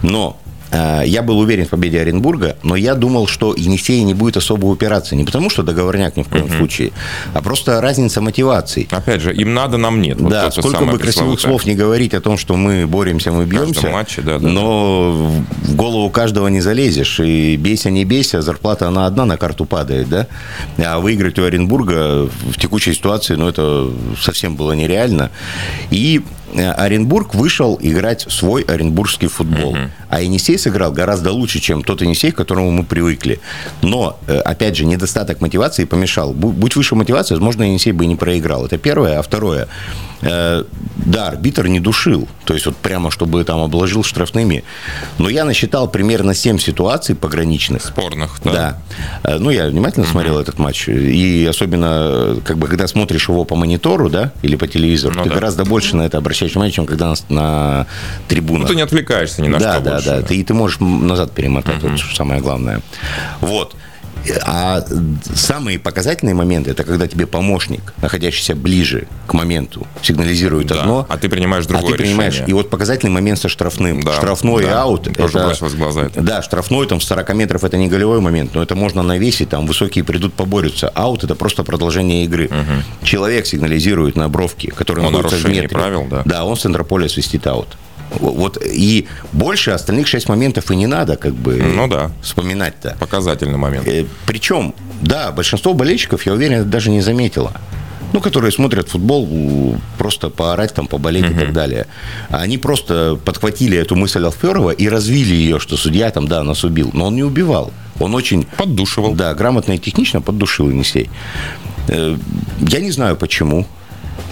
Но 0.02 0.38
я 0.72 1.22
был 1.22 1.38
уверен 1.38 1.66
в 1.66 1.70
победе 1.70 2.00
Оренбурга, 2.00 2.56
но 2.62 2.76
я 2.76 2.94
думал, 2.94 3.26
что 3.26 3.54
Енисей 3.54 4.02
не 4.02 4.14
будет 4.14 4.36
особо 4.36 4.66
упираться. 4.66 5.16
Не 5.16 5.24
потому, 5.24 5.50
что 5.50 5.62
договорняк 5.62 6.16
ни 6.16 6.22
в 6.22 6.28
коем 6.28 6.48
случае, 6.50 6.92
а 7.34 7.42
просто 7.42 7.80
разница 7.80 8.20
мотиваций. 8.20 8.88
Опять 8.90 9.22
же, 9.22 9.34
им 9.34 9.54
надо, 9.54 9.76
нам 9.76 10.00
нет. 10.00 10.20
Вот 10.20 10.30
Да, 10.30 10.50
сколько 10.50 10.84
бы 10.84 10.98
красивых 10.98 11.40
слов 11.40 11.64
не 11.66 11.74
говорить 11.74 12.14
о 12.14 12.20
том, 12.20 12.36
что 12.38 12.56
мы 12.56 12.86
боремся, 12.86 13.32
мы 13.32 13.44
бьемся, 13.44 13.88
матче, 13.88 14.22
да, 14.22 14.38
да, 14.38 14.48
но 14.48 15.12
в 15.62 15.74
голову 15.74 16.10
каждого 16.10 16.48
не 16.48 16.60
залезешь. 16.60 17.20
И 17.20 17.56
бейся, 17.56 17.90
не 17.90 18.04
бейся, 18.04 18.42
зарплата 18.42 18.88
она 18.88 19.06
одна 19.06 19.24
на 19.24 19.36
карту 19.36 19.64
падает, 19.64 20.08
да? 20.08 20.26
А 20.78 21.00
выиграть 21.00 21.38
у 21.38 21.44
Оренбурга 21.44 22.26
в 22.26 22.58
текущей 22.58 22.94
ситуации, 22.94 23.34
ну, 23.34 23.48
это 23.48 23.90
совсем 24.20 24.56
было 24.56 24.72
нереально. 24.72 25.30
И 25.90 26.22
э, 26.54 26.70
Оренбург 26.70 27.34
вышел 27.34 27.78
играть 27.80 28.26
свой 28.28 28.62
оренбургский 28.62 29.28
футбол. 29.28 29.76
А 30.08 30.20
Енисей 30.20 30.58
сыграл 30.58 30.92
гораздо 30.92 31.32
лучше, 31.32 31.60
чем 31.60 31.82
тот 31.82 32.02
Енисей, 32.02 32.30
к 32.32 32.36
которому 32.36 32.70
мы 32.70 32.84
привыкли. 32.84 33.40
Но, 33.82 34.18
э, 34.26 34.38
опять 34.38 34.76
же, 34.76 34.84
недостаток 34.86 35.40
мотивации 35.40 35.84
помешал. 35.84 36.32
Бу- 36.32 36.52
Будь 36.52 36.76
выше 36.76 36.94
мотивации, 36.94 37.34
возможно, 37.34 37.62
Енисей 37.64 37.92
бы 37.92 38.04
и 38.04 38.06
не 38.08 38.16
проиграл. 38.16 38.64
Это 38.66 38.78
первое. 38.78 39.18
А 39.18 39.22
второе, 39.22 39.68
э, 40.22 40.64
да, 40.96 41.28
арбитр 41.28 41.66
не 41.68 41.80
душил. 41.80 42.26
То 42.44 42.54
есть, 42.54 42.66
вот 42.66 42.76
прямо, 42.76 43.10
чтобы 43.10 43.44
там 43.44 43.60
обложил 43.60 44.02
штрафными. 44.02 44.64
Но 45.18 45.28
я 45.28 45.44
насчитал 45.44 45.88
примерно 45.88 46.34
7 46.34 46.58
ситуаций 46.58 47.14
пограничных. 47.14 47.84
Спорных, 47.84 48.40
да. 48.44 48.52
Да. 48.52 48.78
Э, 49.34 49.38
Ну, 49.38 49.50
я 49.50 49.66
внимательно 49.66 50.06
смотрел 50.06 50.38
этот 50.38 50.58
матч. 50.58 50.88
И 50.88 51.46
особенно, 51.48 52.36
как 52.44 52.56
бы, 52.58 52.66
когда 52.66 52.86
смотришь 52.88 53.28
его 53.28 53.44
по 53.44 53.56
монитору, 53.56 54.08
да, 54.10 54.32
или 54.42 54.56
по 54.56 54.66
телевизору, 54.66 55.14
Ну 55.16 55.22
ты 55.24 55.28
да. 55.28 55.34
гораздо 55.34 55.64
больше 55.64 55.96
на 55.96 56.02
это 56.02 56.18
обращаешь 56.18 56.52
внимание, 56.52 56.72
чем 56.72 56.86
когда 56.86 57.08
на, 57.08 57.14
на 57.28 57.86
трибунах. 58.26 58.62
Ну, 58.62 58.68
ты 58.68 58.74
не 58.74 58.82
отвлекаешься 58.82 59.42
ни 59.42 59.48
на 59.48 59.58
да, 59.58 59.74
что 59.74 59.82
да, 59.84 59.97
больше. 60.04 60.20
да. 60.22 60.22
Ты, 60.22 60.36
и 60.36 60.44
ты 60.44 60.54
можешь 60.54 60.78
назад 60.80 61.32
перемотать, 61.32 61.82
это 61.82 61.96
самое 62.14 62.40
главное. 62.40 62.80
Вот. 63.40 63.74
А 64.44 64.84
самые 65.32 65.78
показательные 65.78 66.34
моменты, 66.34 66.72
это 66.72 66.82
когда 66.84 67.06
тебе 67.06 67.26
помощник, 67.26 67.94
находящийся 68.02 68.54
ближе 68.56 69.06
к 69.26 69.32
моменту, 69.32 69.86
сигнализирует 70.02 70.66
Да, 70.66 70.80
одно, 70.80 71.06
а 71.08 71.16
ты 71.16 71.28
принимаешь 71.28 71.64
а 71.66 71.68
другое 71.68 71.92
ты 71.92 71.98
принимаешь. 71.98 72.34
решение. 72.34 72.50
И 72.50 72.52
вот 72.52 72.68
показательный 72.68 73.12
момент 73.12 73.38
со 73.38 73.48
штрафным. 73.48 74.02
Да, 74.02 74.14
Штрафной 74.16 74.64
да. 74.64 74.82
аут. 74.82 75.04
Тоже 75.16 75.38
бросилось 75.38 75.72
в 75.72 75.78
глаза 75.78 76.02
это. 76.06 76.20
Да, 76.20 76.42
штрафной 76.42 76.86
там 76.88 77.00
с 77.00 77.06
40 77.06 77.32
метров 77.34 77.64
это 77.64 77.76
не 77.78 77.88
голевой 77.88 78.20
момент, 78.20 78.54
но 78.54 78.62
это 78.62 78.74
можно 78.74 79.02
навесить, 79.02 79.50
там 79.50 79.66
высокие 79.66 80.04
придут, 80.04 80.34
поборются. 80.34 80.88
Аут 80.90 81.22
это 81.24 81.34
просто 81.36 81.62
продолжение 81.62 82.24
игры. 82.24 82.50
Человек 83.04 83.46
сигнализирует 83.46 84.16
на 84.16 84.28
бровке, 84.28 84.72
который 84.72 85.04
О 85.06 85.10
находится 85.10 85.36
в 85.36 85.48
метре. 85.50 85.68
правил, 85.68 86.06
да. 86.10 86.22
Да, 86.26 86.44
он 86.44 86.56
с 86.56 86.60
центрополя 86.62 87.08
свистит 87.08 87.46
аут. 87.46 87.78
Вот 88.10 88.58
и 88.64 89.06
больше 89.32 89.70
остальных 89.72 90.06
шесть 90.06 90.28
моментов 90.28 90.70
и 90.70 90.76
не 90.76 90.86
надо, 90.86 91.16
как 91.16 91.34
бы 91.34 91.54
Ну 91.56 91.88
да. 91.88 92.10
вспоминать-то. 92.22 92.96
Показательный 92.98 93.58
момент. 93.58 93.86
Э, 93.86 94.04
Причем, 94.26 94.74
да, 95.02 95.30
большинство 95.32 95.74
болельщиков, 95.74 96.24
я 96.26 96.32
уверен, 96.32 96.60
это 96.60 96.68
даже 96.68 96.90
не 96.90 97.00
заметило. 97.02 97.52
Ну, 98.14 98.20
которые 98.22 98.50
смотрят 98.52 98.88
футбол 98.88 99.76
просто 99.98 100.30
поорать, 100.30 100.72
там, 100.72 100.86
поболеть 100.86 101.30
и 101.30 101.34
так 101.34 101.52
далее. 101.52 101.86
Они 102.30 102.56
просто 102.56 103.18
подхватили 103.22 103.76
эту 103.76 103.96
мысль 103.96 104.24
Алферова 104.24 104.70
и 104.70 104.88
развили 104.88 105.34
ее, 105.34 105.58
что 105.58 105.76
судья 105.76 106.10
там, 106.10 106.26
да, 106.26 106.42
нас 106.42 106.64
убил. 106.64 106.90
Но 106.94 107.08
он 107.08 107.16
не 107.16 107.22
убивал. 107.22 107.70
Он 108.00 108.14
очень 108.14 108.46
Поддушивал. 108.56 109.12
да, 109.14 109.34
грамотно 109.34 109.72
и 109.72 109.78
технично 109.78 110.22
поддушил 110.22 110.70
Енисей. 110.70 111.10
Э, 111.88 112.16
Я 112.60 112.80
не 112.80 112.90
знаю, 112.92 113.16
почему. 113.16 113.66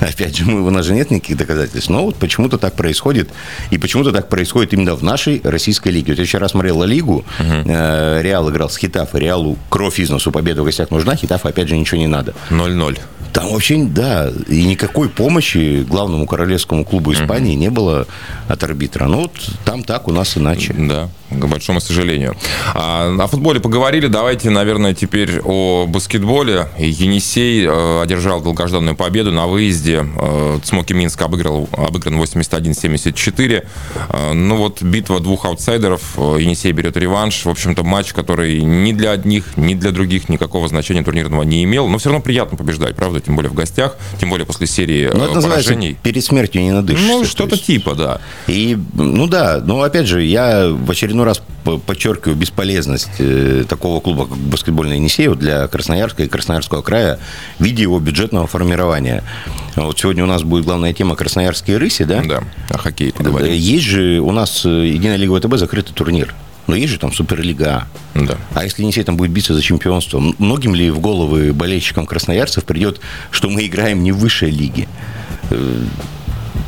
Опять 0.00 0.36
же, 0.36 0.44
мы, 0.44 0.62
у 0.62 0.70
нас 0.70 0.84
же 0.84 0.94
нет 0.94 1.10
никаких 1.10 1.36
доказательств, 1.36 1.88
но 1.90 2.04
вот 2.04 2.16
почему-то 2.16 2.58
так 2.58 2.74
происходит, 2.74 3.30
и 3.70 3.78
почему-то 3.78 4.12
так 4.12 4.28
происходит 4.28 4.74
именно 4.74 4.94
в 4.94 5.02
нашей 5.02 5.40
российской 5.42 5.88
лиге. 5.88 6.12
Вот 6.12 6.18
я 6.18 6.24
вчера 6.24 6.48
смотрел 6.48 6.78
Ла 6.78 6.86
Лигу, 6.86 7.24
э, 7.38 8.20
Реал 8.22 8.50
играл 8.50 8.68
с 8.68 8.76
Хитафой, 8.76 9.20
Реалу 9.20 9.56
кровь 9.68 9.98
из 9.98 10.10
носу, 10.10 10.30
победа 10.32 10.62
в 10.62 10.64
гостях 10.66 10.90
нужна, 10.90 11.16
Хитафа 11.16 11.48
опять 11.48 11.68
же 11.68 11.76
ничего 11.76 11.98
не 11.98 12.06
надо. 12.06 12.34
0-0. 12.50 12.98
Там 13.32 13.52
вообще, 13.52 13.84
да, 13.84 14.32
и 14.48 14.64
никакой 14.64 15.08
помощи 15.10 15.82
главному 15.82 16.26
королевскому 16.26 16.84
клубу 16.84 17.12
Испании 17.12 17.54
не 17.54 17.70
было 17.70 18.06
от 18.48 18.64
арбитра. 18.64 19.06
Ну 19.06 19.22
вот 19.22 19.32
там 19.64 19.82
так, 19.82 20.08
у 20.08 20.12
нас 20.12 20.38
иначе. 20.38 20.74
Да. 20.78 21.10
К 21.30 21.44
большому 21.46 21.80
сожалению. 21.80 22.36
А, 22.74 23.14
о 23.18 23.26
футболе 23.26 23.60
поговорили, 23.60 24.06
давайте, 24.06 24.50
наверное, 24.50 24.94
теперь 24.94 25.40
о 25.42 25.86
баскетболе. 25.86 26.68
Енисей 26.78 27.66
э, 27.66 28.02
одержал 28.02 28.40
долгожданную 28.40 28.96
победу 28.96 29.32
на 29.32 29.46
выезде. 29.46 30.06
Э, 30.16 30.58
Цмоки 30.62 30.92
Минск 30.92 31.20
обыграл, 31.22 31.68
обыгран 31.72 32.20
81-74. 32.20 33.66
Э, 34.08 34.32
ну 34.32 34.56
вот 34.56 34.82
битва 34.82 35.20
двух 35.20 35.44
аутсайдеров. 35.44 36.16
Енисей 36.16 36.72
берет 36.72 36.96
реванш. 36.96 37.44
В 37.44 37.50
общем-то, 37.50 37.82
матч, 37.82 38.12
который 38.12 38.62
ни 38.62 38.92
для 38.92 39.12
одних, 39.12 39.56
ни 39.56 39.74
для 39.74 39.90
других 39.90 40.28
никакого 40.28 40.68
значения 40.68 41.02
турнирного 41.02 41.42
не 41.42 41.64
имел. 41.64 41.88
Но 41.88 41.98
все 41.98 42.10
равно 42.10 42.22
приятно 42.22 42.56
побеждать, 42.56 42.96
правда? 42.96 43.20
Тем 43.20 43.36
более 43.36 43.50
в 43.50 43.54
гостях, 43.54 43.96
тем 44.20 44.30
более 44.30 44.46
после 44.46 44.66
серии 44.66 45.10
ну, 45.12 45.24
это 45.24 45.40
поражений. 45.40 45.96
перед 46.02 46.24
смертью 46.24 46.62
не 46.62 46.72
надышишься. 46.72 47.08
Ну, 47.08 47.24
что-то 47.24 47.56
типа, 47.56 47.94
да. 47.94 48.20
И, 48.46 48.76
ну 48.94 49.26
да, 49.26 49.60
но 49.64 49.82
опять 49.82 50.06
же, 50.06 50.22
я 50.22 50.68
в 50.68 50.90
очередной 50.90 51.15
раз 51.24 51.42
подчеркиваю 51.86 52.36
бесполезность 52.36 53.10
э, 53.18 53.64
такого 53.68 54.00
клуба, 54.00 54.26
как 54.26 54.36
баскетбольный 54.38 54.96
Енисей 54.96 55.34
для 55.34 55.66
Красноярска 55.68 56.24
и 56.24 56.28
Красноярского 56.28 56.82
края 56.82 57.18
в 57.58 57.64
виде 57.64 57.82
его 57.82 57.98
бюджетного 57.98 58.46
формирования. 58.46 59.24
Вот 59.74 59.98
сегодня 59.98 60.24
у 60.24 60.26
нас 60.26 60.42
будет 60.42 60.64
главная 60.64 60.92
тема 60.92 61.16
Красноярские 61.16 61.78
рыси, 61.78 62.04
да? 62.04 62.22
Да, 62.22 62.42
о 62.70 62.78
хоккее 62.78 63.12
поговорим. 63.12 63.52
Есть 63.52 63.84
же 63.84 64.20
у 64.20 64.30
нас 64.30 64.64
э, 64.64 64.86
Единая 64.86 65.16
Лига 65.16 65.38
ВТБ 65.40 65.56
закрытый 65.56 65.94
турнир. 65.94 66.34
Но 66.66 66.74
есть 66.74 66.92
же 66.92 66.98
там 66.98 67.12
Суперлига 67.12 67.86
А. 68.14 68.18
Да. 68.18 68.38
А 68.54 68.64
если 68.64 68.82
Енисей 68.82 69.04
там 69.04 69.16
будет 69.16 69.30
биться 69.30 69.54
за 69.54 69.62
чемпионство, 69.62 70.20
многим 70.38 70.74
ли 70.74 70.90
в 70.90 71.00
головы 71.00 71.52
болельщикам 71.52 72.06
красноярцев 72.06 72.64
придет, 72.64 73.00
что 73.30 73.48
мы 73.48 73.66
играем 73.66 74.02
не 74.02 74.12
в 74.12 74.18
высшей 74.18 74.50
лиге? 74.50 74.88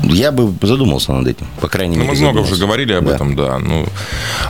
Я 0.03 0.33
бы 0.33 0.53
задумался 0.67 1.13
над 1.13 1.27
этим, 1.27 1.47
по 1.61 1.69
крайней 1.69 1.97
ну, 1.97 2.05
мере. 2.05 2.15
Мы 2.15 2.21
много 2.21 2.39
уже 2.41 2.57
говорили 2.57 2.93
об 2.93 3.07
Да. 3.07 3.15
этом, 3.15 3.35
да. 3.37 3.59
Ну, 3.59 3.87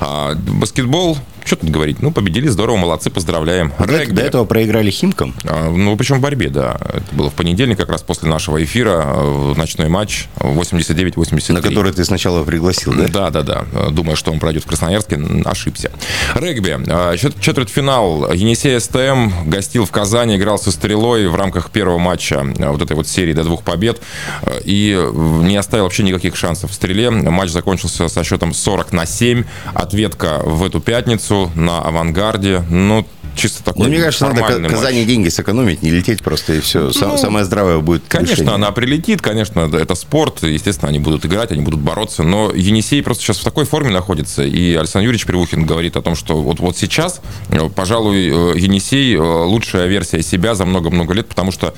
а, 0.01 0.35
баскетбол, 0.35 1.19
что 1.49 1.57
тут 1.57 1.71
говорить? 1.71 2.01
Ну, 2.03 2.11
победили, 2.13 2.47
здорово, 2.49 2.77
молодцы, 2.77 3.11
поздравляем. 3.11 3.73
До, 3.79 3.85
Регби. 3.87 4.13
до 4.15 4.23
этого 4.23 4.45
проиграли 4.45 4.91
Химкам. 4.91 5.35
А, 5.45 5.71
Ну, 5.71 5.97
причем 5.97 6.19
в 6.19 6.21
борьбе, 6.21 6.49
да. 6.51 6.77
Это 6.93 7.05
было 7.13 7.31
в 7.31 7.35
понедельник, 7.35 7.79
как 7.79 7.89
раз 7.91 8.03
после 8.03 8.29
нашего 8.29 8.63
эфира, 8.63 9.03
э, 9.07 9.55
ночной 9.57 9.89
матч 9.89 10.27
89-83. 10.39 11.53
На 11.55 11.63
который 11.63 11.93
ты 11.93 12.05
сначала 12.05 12.45
пригласил, 12.45 12.95
да? 12.95 13.09
Да, 13.09 13.31
да, 13.31 13.43
да. 13.43 13.91
Думаю, 13.91 14.17
что 14.17 14.31
он 14.33 14.39
пройдет 14.41 14.65
в 14.65 14.67
Красноярске, 14.67 15.21
ошибся. 15.45 15.91
Регби. 16.35 16.77
А, 16.89 17.17
чет- 17.17 17.41
Четвертьфинал. 17.41 18.33
Енисей 18.33 18.79
СТМ 18.81 19.49
гостил 19.49 19.85
в 19.85 19.91
Казани, 19.91 20.37
играл 20.37 20.59
со 20.59 20.71
Стрелой 20.71 21.29
в 21.29 21.35
рамках 21.35 21.71
первого 21.71 21.99
матча 21.99 22.45
а, 22.59 22.73
вот 22.73 22.83
этой 22.83 22.95
вот 22.97 23.09
серии 23.09 23.33
до 23.33 23.45
двух 23.45 23.63
побед 23.63 24.01
а, 24.43 24.59
и 24.65 24.95
э, 24.99 25.13
не 25.45 25.57
оставил 25.57 25.85
вообще 25.85 26.03
никаких 26.03 26.37
шансов 26.37 26.71
в 26.71 26.75
Стреле. 26.75 27.11
Матч 27.11 27.51
закончился 27.51 28.09
со 28.09 28.25
счетом 28.25 28.53
40 28.53 28.93
на 28.93 29.07
7. 29.07 29.45
Ответка 29.75 30.41
в 30.45 30.65
эту 30.65 30.81
пятницу 30.81 31.38
на 31.55 31.79
авангарде. 31.81 32.63
Ну, 32.71 33.05
чисто 33.39 33.63
такой 33.65 33.85
Ну, 33.85 33.89
мне 33.91 34.03
кажется, 34.03 34.27
надо 34.27 34.59
матч. 34.59 34.71
Казани 34.71 35.05
деньги 35.05 35.29
сэкономить, 35.29 35.83
не 35.83 35.91
лететь 35.91 36.23
просто 36.23 36.55
и 36.55 36.61
все. 36.61 36.91
Ну, 36.95 37.17
Самое 37.17 37.45
здравое 37.45 37.79
будет 37.79 38.03
Конечно, 38.09 38.33
решение. 38.33 38.55
она 38.55 38.71
прилетит, 38.73 39.23
конечно, 39.23 39.61
это 39.61 39.95
спорт, 39.95 40.43
естественно, 40.43 40.89
они 40.89 40.99
будут 40.99 41.25
играть, 41.25 41.53
они 41.53 41.63
будут 41.63 41.81
бороться, 41.81 42.23
но 42.23 42.53
Енисей 42.53 43.03
просто 43.03 43.23
сейчас 43.23 43.39
в 43.39 43.45
такой 43.45 43.65
форме 43.65 43.91
находится, 43.91 44.43
и 44.43 44.75
Александр 44.75 45.07
Юрьевич 45.07 45.27
Привухин 45.27 45.65
говорит 45.65 45.97
о 45.97 46.03
том, 46.03 46.15
что 46.15 46.41
вот, 46.43 46.61
вот 46.61 46.77
сейчас, 46.77 47.21
э, 47.49 47.69
пожалуй, 47.75 48.29
э, 48.29 48.59
Енисей 48.59 49.15
э, 49.15 49.21
лучшая 49.21 49.87
версия 49.87 50.23
себя 50.23 50.55
за 50.55 50.65
много-много 50.65 51.15
лет, 51.15 51.29
потому 51.29 51.53
что 51.53 51.75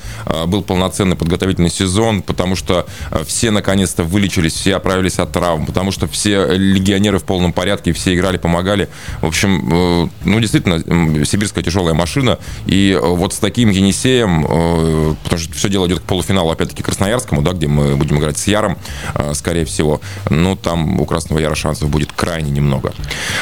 был 0.46 0.62
полноценный 0.62 1.16
подготовительный 1.16 1.70
сезон, 1.70 2.22
потому 2.22 2.56
что 2.56 2.86
все 3.26 3.50
наконец-то 3.50 4.04
вылечились, 4.04 4.54
все 4.54 4.76
оправились 4.76 5.18
от 5.18 5.32
травм, 5.32 5.66
потому 5.66 5.90
что 5.92 6.06
все 6.08 6.46
легионеры 6.56 7.18
в 7.18 7.24
полном 7.24 7.52
порядке, 7.52 7.92
все 7.92 8.14
играли, 8.14 8.36
помогали. 8.38 8.88
В 9.20 9.26
общем, 9.26 10.10
ну, 10.24 10.40
действительно, 10.40 10.82
м, 10.86 11.24
сибирская 11.50 11.64
тяжелая 11.64 11.94
машина, 11.94 12.38
и 12.66 12.92
э, 12.92 13.06
вот 13.06 13.34
с 13.34 13.38
таким 13.38 13.70
Енисеем, 13.70 14.46
э, 14.48 15.14
потому 15.24 15.40
что 15.40 15.52
все 15.54 15.68
дело 15.68 15.86
идет 15.86 16.00
к 16.00 16.02
полуфиналу, 16.02 16.50
опять-таки, 16.50 16.82
Красноярскому, 16.82 17.42
да, 17.42 17.52
где 17.52 17.66
мы 17.66 17.96
будем 17.96 18.18
играть 18.18 18.38
с 18.38 18.46
Яром, 18.46 18.78
э, 19.14 19.34
скорее 19.34 19.64
всего, 19.64 20.00
ну, 20.28 20.56
там 20.56 21.00
у 21.00 21.04
Красного 21.04 21.40
Яра 21.40 21.54
шансов 21.54 21.88
будет 21.88 22.12
крайне 22.12 22.50
немного. 22.50 22.92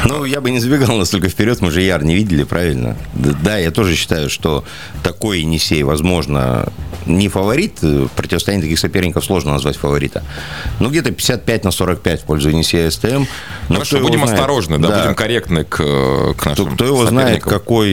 Ну, 0.05 0.25
я 0.25 0.41
бы 0.41 0.51
не 0.51 0.61
забегал 0.61 0.97
настолько 0.97 1.29
вперед, 1.29 1.61
мы 1.61 1.71
же 1.71 1.83
Яр 1.83 2.05
не 2.05 2.15
видели, 2.15 2.45
правильно? 2.45 2.97
Да, 3.15 3.59
я 3.59 3.71
тоже 3.71 3.95
считаю, 3.95 4.31
что 4.31 4.65
такой 5.03 5.41
Енисей, 5.41 5.83
возможно, 5.83 6.73
не 7.07 7.29
фаворит. 7.29 7.83
В 7.83 8.09
противостоянии 8.09 8.65
таких 8.65 8.79
соперников 8.79 9.25
сложно 9.25 9.53
назвать 9.53 9.77
фаворита. 9.77 10.23
Ну, 10.81 10.91
где-то 10.91 11.11
55 11.11 11.65
на 11.65 11.71
45 11.71 12.23
в 12.23 12.25
пользу 12.25 12.51
Енисея 12.51 12.91
СТМ. 12.91 13.25
Но 13.69 13.75
Хорошо, 13.77 13.97
кто 13.97 14.07
будем 14.07 14.25
осторожны, 14.25 14.79
да, 14.79 15.03
будем 15.03 15.15
корректны 15.15 15.65
к, 15.65 15.77
к 15.77 16.35
Кто, 16.37 16.51
нашим 16.51 16.75
кто 16.75 16.85
его 16.85 17.07
знает, 17.07 17.29
соперникам. 17.29 17.51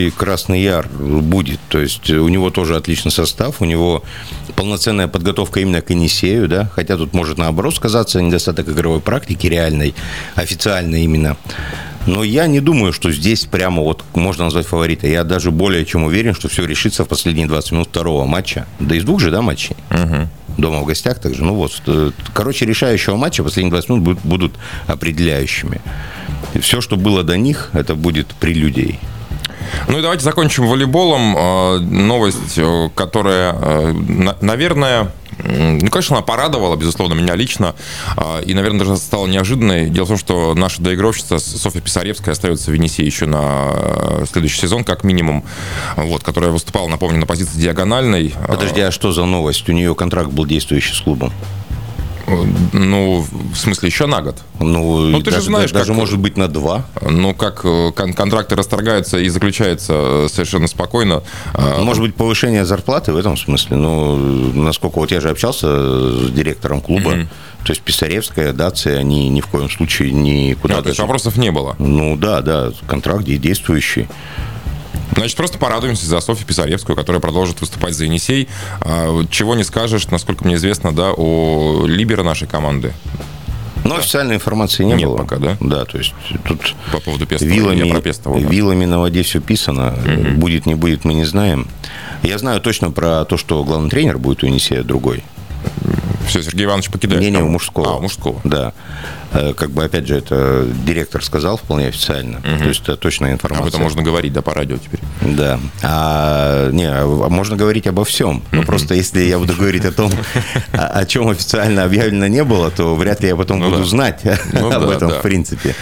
Красный 0.09 0.61
Яр 0.61 0.87
будет. 0.87 1.59
То 1.69 1.79
есть 1.79 2.09
у 2.09 2.27
него 2.27 2.49
тоже 2.49 2.75
отличный 2.75 3.11
состав, 3.11 3.61
у 3.61 3.65
него 3.65 4.03
полноценная 4.55 5.07
подготовка 5.07 5.59
именно 5.59 5.81
к 5.81 5.89
Енисею, 5.89 6.47
да, 6.47 6.69
хотя 6.73 6.97
тут 6.97 7.13
может 7.13 7.37
наоборот 7.37 7.75
сказаться 7.75 8.21
недостаток 8.21 8.69
игровой 8.69 8.99
практики 8.99 9.47
реальной, 9.47 9.95
официальной 10.35 11.03
именно. 11.03 11.37
Но 12.07 12.23
я 12.23 12.47
не 12.47 12.59
думаю, 12.59 12.93
что 12.93 13.11
здесь 13.11 13.45
прямо 13.45 13.81
вот 13.81 14.03
можно 14.13 14.45
назвать 14.45 14.67
фаворита. 14.67 15.07
Я 15.07 15.23
даже 15.23 15.51
более 15.51 15.85
чем 15.85 16.03
уверен, 16.03 16.35
что 16.35 16.47
все 16.49 16.65
решится 16.65 17.03
в 17.03 17.07
последние 17.07 17.47
20 17.47 17.71
минут 17.71 17.87
второго 17.87 18.25
матча. 18.25 18.67
Да 18.79 18.95
из 18.95 19.03
двух 19.03 19.19
же, 19.19 19.31
да, 19.31 19.41
матчей? 19.41 19.75
Дома 20.57 20.81
в 20.81 20.85
гостях 20.85 21.19
также. 21.19 21.43
Ну 21.43 21.55
вот, 21.55 21.81
э, 21.87 22.11
короче, 22.33 22.65
решающего 22.65 23.17
матча 23.17 23.43
последние 23.43 23.71
20 23.71 23.89
минут 23.89 24.19
будут, 24.23 24.53
определяющими. 24.87 25.81
Все, 26.61 26.79
что 26.79 26.95
было 26.95 27.23
до 27.23 27.37
них, 27.37 27.71
это 27.73 27.95
будет 27.95 28.27
прелюдией. 28.27 28.99
Ну 29.87 29.99
и 29.99 30.01
давайте 30.01 30.23
закончим 30.23 30.67
волейболом. 30.67 31.35
Э, 31.37 31.79
Новость, 31.79 32.57
э, 32.57 32.89
которая, 32.95 33.53
э, 33.53 33.91
на- 33.93 34.37
наверное, 34.41 35.11
ну, 35.37 35.89
конечно, 35.89 36.15
она 36.15 36.25
порадовала, 36.25 36.75
безусловно, 36.77 37.13
меня 37.13 37.35
лично. 37.35 37.75
И, 38.45 38.53
наверное, 38.53 38.79
даже 38.79 38.95
стала 38.95 39.27
неожиданной. 39.27 39.89
Дело 39.89 40.05
в 40.05 40.07
том, 40.07 40.17
что 40.17 40.53
наша 40.55 40.81
доигровщица 40.81 41.39
Софья 41.39 41.81
Писаревская 41.81 42.31
остается 42.31 42.71
в 42.71 42.73
Енисее 42.73 43.05
еще 43.05 43.25
на 43.25 44.25
следующий 44.31 44.61
сезон, 44.61 44.85
как 44.85 45.03
минимум. 45.03 45.43
Вот, 45.97 46.23
которая 46.23 46.51
выступала, 46.51 46.87
напомню, 46.87 47.19
на 47.19 47.25
позиции 47.25 47.59
диагональной. 47.59 48.33
Подожди, 48.47 48.79
а 48.79 48.91
что 48.91 49.11
за 49.11 49.25
новость? 49.25 49.67
У 49.67 49.73
нее 49.73 49.93
контракт 49.93 50.29
был 50.29 50.45
действующий 50.45 50.93
с 50.93 51.01
клубом. 51.01 51.33
Ну, 52.73 53.25
в 53.55 53.59
смысле, 53.59 53.87
еще 53.89 54.05
на 54.05 54.21
год. 54.21 54.37
Ну, 54.59 54.99
Ну, 55.07 55.19
ты 55.19 55.31
же 55.31 55.37
даже, 55.37 55.45
знаешь, 55.47 55.71
даже 55.71 55.87
как- 55.87 55.95
может 55.95 56.19
быть 56.19 56.37
на 56.37 56.47
два. 56.47 56.85
Ну, 57.01 57.33
как 57.33 57.61
э, 57.63 57.91
кон- 57.95 58.13
контракты 58.13 58.55
расторгаются 58.55 59.17
и 59.17 59.29
заключаются 59.29 59.93
э, 59.95 60.27
совершенно 60.31 60.67
спокойно. 60.67 61.23
Э, 61.53 61.81
Может 61.81 62.03
быть, 62.03 62.15
повышение 62.15 62.65
зарплаты 62.65 63.11
в 63.13 63.17
этом 63.17 63.37
смысле. 63.37 63.77
Ну, 63.77 64.15
насколько 64.53 64.99
вот 64.99 65.11
я 65.11 65.21
же 65.21 65.29
общался 65.29 65.67
с 65.67 66.29
директором 66.31 66.81
клуба, 66.81 67.27
то 67.63 67.71
есть 67.71 67.81
Писаревская, 67.81 68.53
Дация, 68.53 68.99
они 68.99 69.29
ни 69.29 69.41
в 69.41 69.47
коем 69.47 69.69
случае 69.69 70.11
никуда 70.11 70.75
ну, 70.77 70.81
то 70.83 70.89
есть 70.89 70.99
вопросов 70.99 71.37
не 71.37 71.51
было. 71.51 71.75
Ну 71.79 72.15
да, 72.17 72.41
да, 72.41 72.71
контракт 72.87 73.23
де- 73.23 73.37
действующий. 73.37 74.07
Значит, 75.15 75.37
просто 75.37 75.57
порадуемся 75.57 76.05
за 76.07 76.19
Софью 76.19 76.45
Писаревскую, 76.45 76.95
которая 76.95 77.21
продолжит 77.21 77.61
выступать 77.61 77.93
за 77.93 78.05
Енисей. 78.05 78.49
А, 78.81 79.23
Чего 79.29 79.55
не 79.55 79.63
скажешь, 79.63 80.07
насколько 80.09 80.43
мне 80.43 80.55
известно, 80.55 80.93
да, 80.93 81.11
о 81.15 81.85
либере 81.85 82.21
нашей 82.23 82.47
команды 82.47 82.91
Но 83.85 83.95
официальной 83.97 84.35
информации 84.35 84.83
не 84.83 84.93
Нет 84.93 85.03
было. 85.07 85.17
пока, 85.17 85.37
да? 85.37 85.57
Да, 85.61 85.85
то 85.85 85.97
есть 85.97 86.13
тут 86.43 86.75
по 86.91 86.99
поводу 86.99 87.25
Пестова. 87.25 87.49
вилами, 87.49 87.85
Я 87.87 87.93
про 87.93 88.01
Пестова, 88.01 88.39
да. 88.39 88.47
вилами 88.49 88.85
на 88.85 88.99
воде 88.99 89.21
все 89.23 89.39
писано. 89.39 89.93
Будет, 90.35 90.65
не 90.65 90.75
будет, 90.75 91.05
мы 91.05 91.13
не 91.13 91.23
знаем. 91.23 91.67
Я 92.23 92.37
знаю 92.39 92.59
точно 92.61 92.91
про 92.91 93.23
то, 93.25 93.37
что 93.37 93.63
главный 93.63 93.89
тренер 93.89 94.17
будет 94.17 94.43
у 94.43 94.47
Енисея 94.47 94.83
другой. 94.83 95.23
Все, 96.27 96.41
Сергей 96.43 96.65
Иванович 96.65 96.89
покидает. 96.89 97.21
Не, 97.21 97.31
не, 97.31 97.37
у 97.37 97.47
мужского. 97.47 97.91
А, 97.93 97.95
у 97.97 98.01
мужского. 98.01 98.39
Да. 98.43 98.73
Э, 99.31 99.53
Как 99.53 99.71
бы, 99.71 99.83
опять 99.83 100.07
же, 100.07 100.15
это 100.17 100.65
директор 100.85 101.23
сказал 101.23 101.57
вполне 101.57 101.87
официально. 101.87 102.41
То 102.41 102.65
есть 102.65 102.81
это 102.83 102.95
точная 102.97 103.33
информация. 103.33 103.63
Об 103.63 103.69
этом 103.69 103.81
можно 103.81 104.01
говорить, 104.01 104.33
да, 104.33 104.41
по 104.41 104.53
радио 104.53 104.77
теперь. 104.77 104.99
Да. 105.21 105.59
А, 105.83 106.69
не, 106.71 106.85
а 106.85 107.05
можно 107.29 107.55
говорить 107.55 107.87
обо 107.87 108.05
всем. 108.05 108.43
Но 108.51 108.63
просто 108.63 108.93
если 108.95 109.21
я 109.21 109.37
буду 109.39 109.53
говорить 109.53 109.85
о 109.85 109.91
том, 109.91 110.11
о, 110.73 110.85
о 110.99 111.05
чем 111.05 111.29
официально 111.29 111.83
объявлено 111.83 112.27
не 112.27 112.43
было, 112.43 112.71
то 112.71 112.95
вряд 112.95 113.21
ли 113.21 113.27
я 113.29 113.35
потом 113.35 113.59
Ну 113.59 113.69
буду 113.69 113.79
да. 113.83 113.85
знать 113.85 114.21
Ну 114.53 114.67
об 114.71 114.85
да, 114.87 114.93
этом, 114.93 115.09
да. 115.09 115.19
в 115.19 115.21
принципе. 115.21 115.75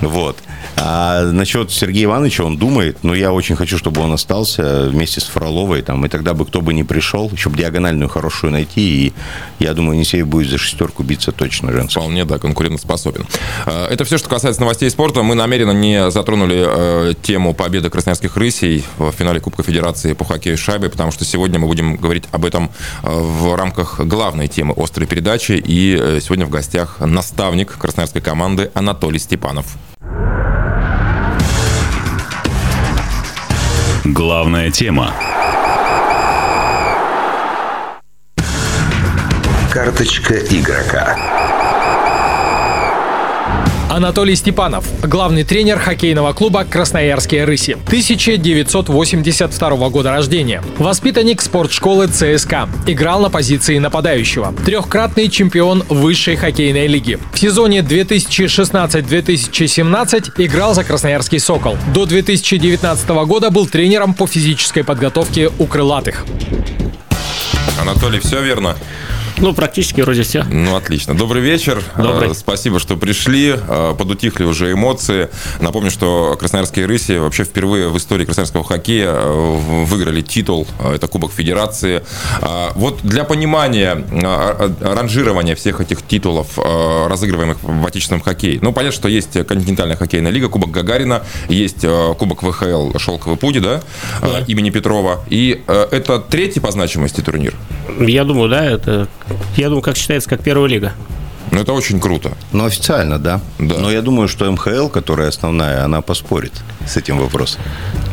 Вот. 0.00 0.38
А 0.76 1.24
насчет 1.30 1.70
Сергея 1.70 2.04
Ивановича, 2.04 2.44
он 2.44 2.56
думает, 2.56 2.98
но 3.02 3.14
я 3.14 3.32
очень 3.32 3.56
хочу, 3.56 3.76
чтобы 3.78 4.00
он 4.00 4.12
остался 4.12 4.88
вместе 4.88 5.20
с 5.20 5.24
Фроловой, 5.24 5.82
там, 5.82 6.04
и 6.06 6.08
тогда 6.08 6.34
бы 6.34 6.46
кто 6.46 6.60
бы 6.60 6.72
ни 6.72 6.82
пришел, 6.82 7.30
чтобы 7.36 7.58
диагональную 7.58 8.08
хорошую 8.08 8.52
найти, 8.52 9.06
и 9.06 9.12
я 9.58 9.74
думаю, 9.74 9.94
Енисей 9.94 10.22
будет 10.22 10.50
за 10.50 10.58
шестерку 10.58 11.02
биться 11.02 11.32
точно 11.32 11.72
женскую. 11.72 12.04
Вполне, 12.04 12.24
да, 12.24 12.38
конкурентоспособен. 12.38 13.26
Э, 13.66 13.88
Это 13.90 14.04
все, 14.04 14.18
что 14.18 14.28
касается 14.28 14.60
новостей 14.60 14.88
спорта. 14.90 15.22
Мы 15.22 15.34
намеренно 15.34 15.72
не 15.72 16.10
затронули 16.10 16.64
э, 16.66 17.14
тему 17.22 17.54
победы 17.54 17.90
красноярских 17.90 18.36
рысей 18.36 18.84
в 18.98 19.12
финале 19.12 19.40
Кубка 19.40 19.62
Федерации 19.62 20.14
по 20.14 20.24
хоккею 20.24 20.56
с 20.56 20.60
шайбой, 20.60 20.88
потому 20.88 21.10
что 21.10 21.24
сегодня 21.24 21.58
мы 21.58 21.66
будем 21.66 21.96
говорить 21.96 22.24
об 22.30 22.44
этом 22.44 22.70
э, 23.02 23.10
в 23.10 23.54
рамках 23.54 24.00
главной 24.00 24.48
темы 24.48 24.74
острой 24.76 25.06
передачи. 25.06 25.52
И 25.52 25.98
э, 26.00 26.20
сегодня 26.22 26.46
в 26.46 26.50
гостях 26.50 27.00
наставник 27.00 27.76
красноярской 27.76 28.22
команды 28.22 28.70
Анатолий 28.74 29.18
Степанов. 29.18 29.76
Главная 34.04 34.70
тема. 34.70 35.14
Карточка 39.72 40.34
игрока. 40.38 41.39
Анатолий 43.90 44.36
Степанов, 44.36 44.86
главный 45.02 45.42
тренер 45.42 45.80
хоккейного 45.80 46.32
клуба 46.32 46.64
«Красноярские 46.64 47.44
рыси». 47.44 47.72
1982 47.72 49.88
года 49.88 50.12
рождения. 50.12 50.62
Воспитанник 50.78 51.42
спортшколы 51.42 52.06
ЦСКА. 52.06 52.68
Играл 52.86 53.20
на 53.20 53.30
позиции 53.30 53.78
нападающего. 53.78 54.54
Трехкратный 54.64 55.28
чемпион 55.28 55.82
высшей 55.88 56.36
хоккейной 56.36 56.86
лиги. 56.86 57.18
В 57.32 57.40
сезоне 57.40 57.80
2016-2017 57.80 60.34
играл 60.36 60.74
за 60.74 60.84
Красноярский 60.84 61.40
«Сокол». 61.40 61.76
До 61.92 62.06
2019 62.06 63.08
года 63.26 63.50
был 63.50 63.66
тренером 63.66 64.14
по 64.14 64.28
физической 64.28 64.84
подготовке 64.84 65.50
у 65.58 65.66
крылатых. 65.66 66.24
Анатолий, 67.80 68.20
все 68.20 68.40
верно? 68.40 68.76
Ну, 69.40 69.54
практически 69.54 70.02
вроде 70.02 70.22
все. 70.22 70.44
Ну, 70.44 70.76
отлично. 70.76 71.16
Добрый 71.16 71.42
вечер. 71.42 71.82
Добрый. 71.96 72.30
Э, 72.30 72.34
Спасибо, 72.34 72.78
что 72.78 72.96
пришли. 72.96 73.56
Э, 73.56 73.94
Подутихли 73.98 74.44
уже 74.44 74.72
эмоции. 74.72 75.30
Напомню, 75.60 75.90
что 75.90 76.36
красноярские 76.38 76.86
рыси 76.86 77.12
вообще 77.18 77.44
впервые 77.44 77.88
в 77.88 77.96
истории 77.96 78.24
красноярского 78.26 78.64
хоккея 78.64 79.10
э, 79.12 79.84
выиграли 79.84 80.20
титул. 80.20 80.66
Это 80.84 81.08
Кубок 81.08 81.32
Федерации. 81.32 82.02
Вот 82.74 83.00
для 83.02 83.24
понимания 83.24 84.04
ранжирования 84.80 85.54
всех 85.54 85.80
этих 85.80 86.02
титулов, 86.02 86.58
разыгрываемых 86.58 87.58
в 87.62 87.86
отечественном 87.86 88.22
хоккее. 88.22 88.58
Ну, 88.60 88.72
понятно, 88.72 88.96
что 88.96 89.08
есть 89.08 89.32
континентальная 89.46 89.96
хоккейная 89.96 90.30
лига, 90.30 90.48
Кубок 90.48 90.70
Гагарина, 90.70 91.22
есть 91.48 91.84
Кубок 92.18 92.42
ВХЛ 92.42 92.98
«Шелковый 92.98 93.36
пуди», 93.38 93.60
да, 93.60 93.80
э, 94.22 94.44
имени 94.46 94.70
Петрова. 94.70 95.20
И 95.28 95.62
это 95.66 96.18
третий 96.18 96.60
по 96.60 96.70
значимости 96.70 97.20
турнир. 97.20 97.54
Я 97.98 98.24
думаю, 98.24 98.48
да, 98.48 98.64
это... 98.64 99.08
Я 99.56 99.68
думаю, 99.68 99.82
как 99.82 99.96
считается, 99.96 100.28
как 100.28 100.42
первая 100.42 100.68
лига. 100.68 100.92
Ну, 101.52 101.60
это 101.60 101.72
очень 101.72 101.98
круто. 102.00 102.30
Ну, 102.52 102.64
официально, 102.64 103.18
да. 103.18 103.40
Да. 103.58 103.74
Но 103.78 103.90
я 103.90 104.02
думаю, 104.02 104.28
что 104.28 104.48
МХЛ, 104.50 104.86
которая 104.86 105.28
основная, 105.28 105.84
она 105.84 106.00
поспорит 106.00 106.52
с 106.86 106.96
этим 106.96 107.18
вопросом. 107.18 107.60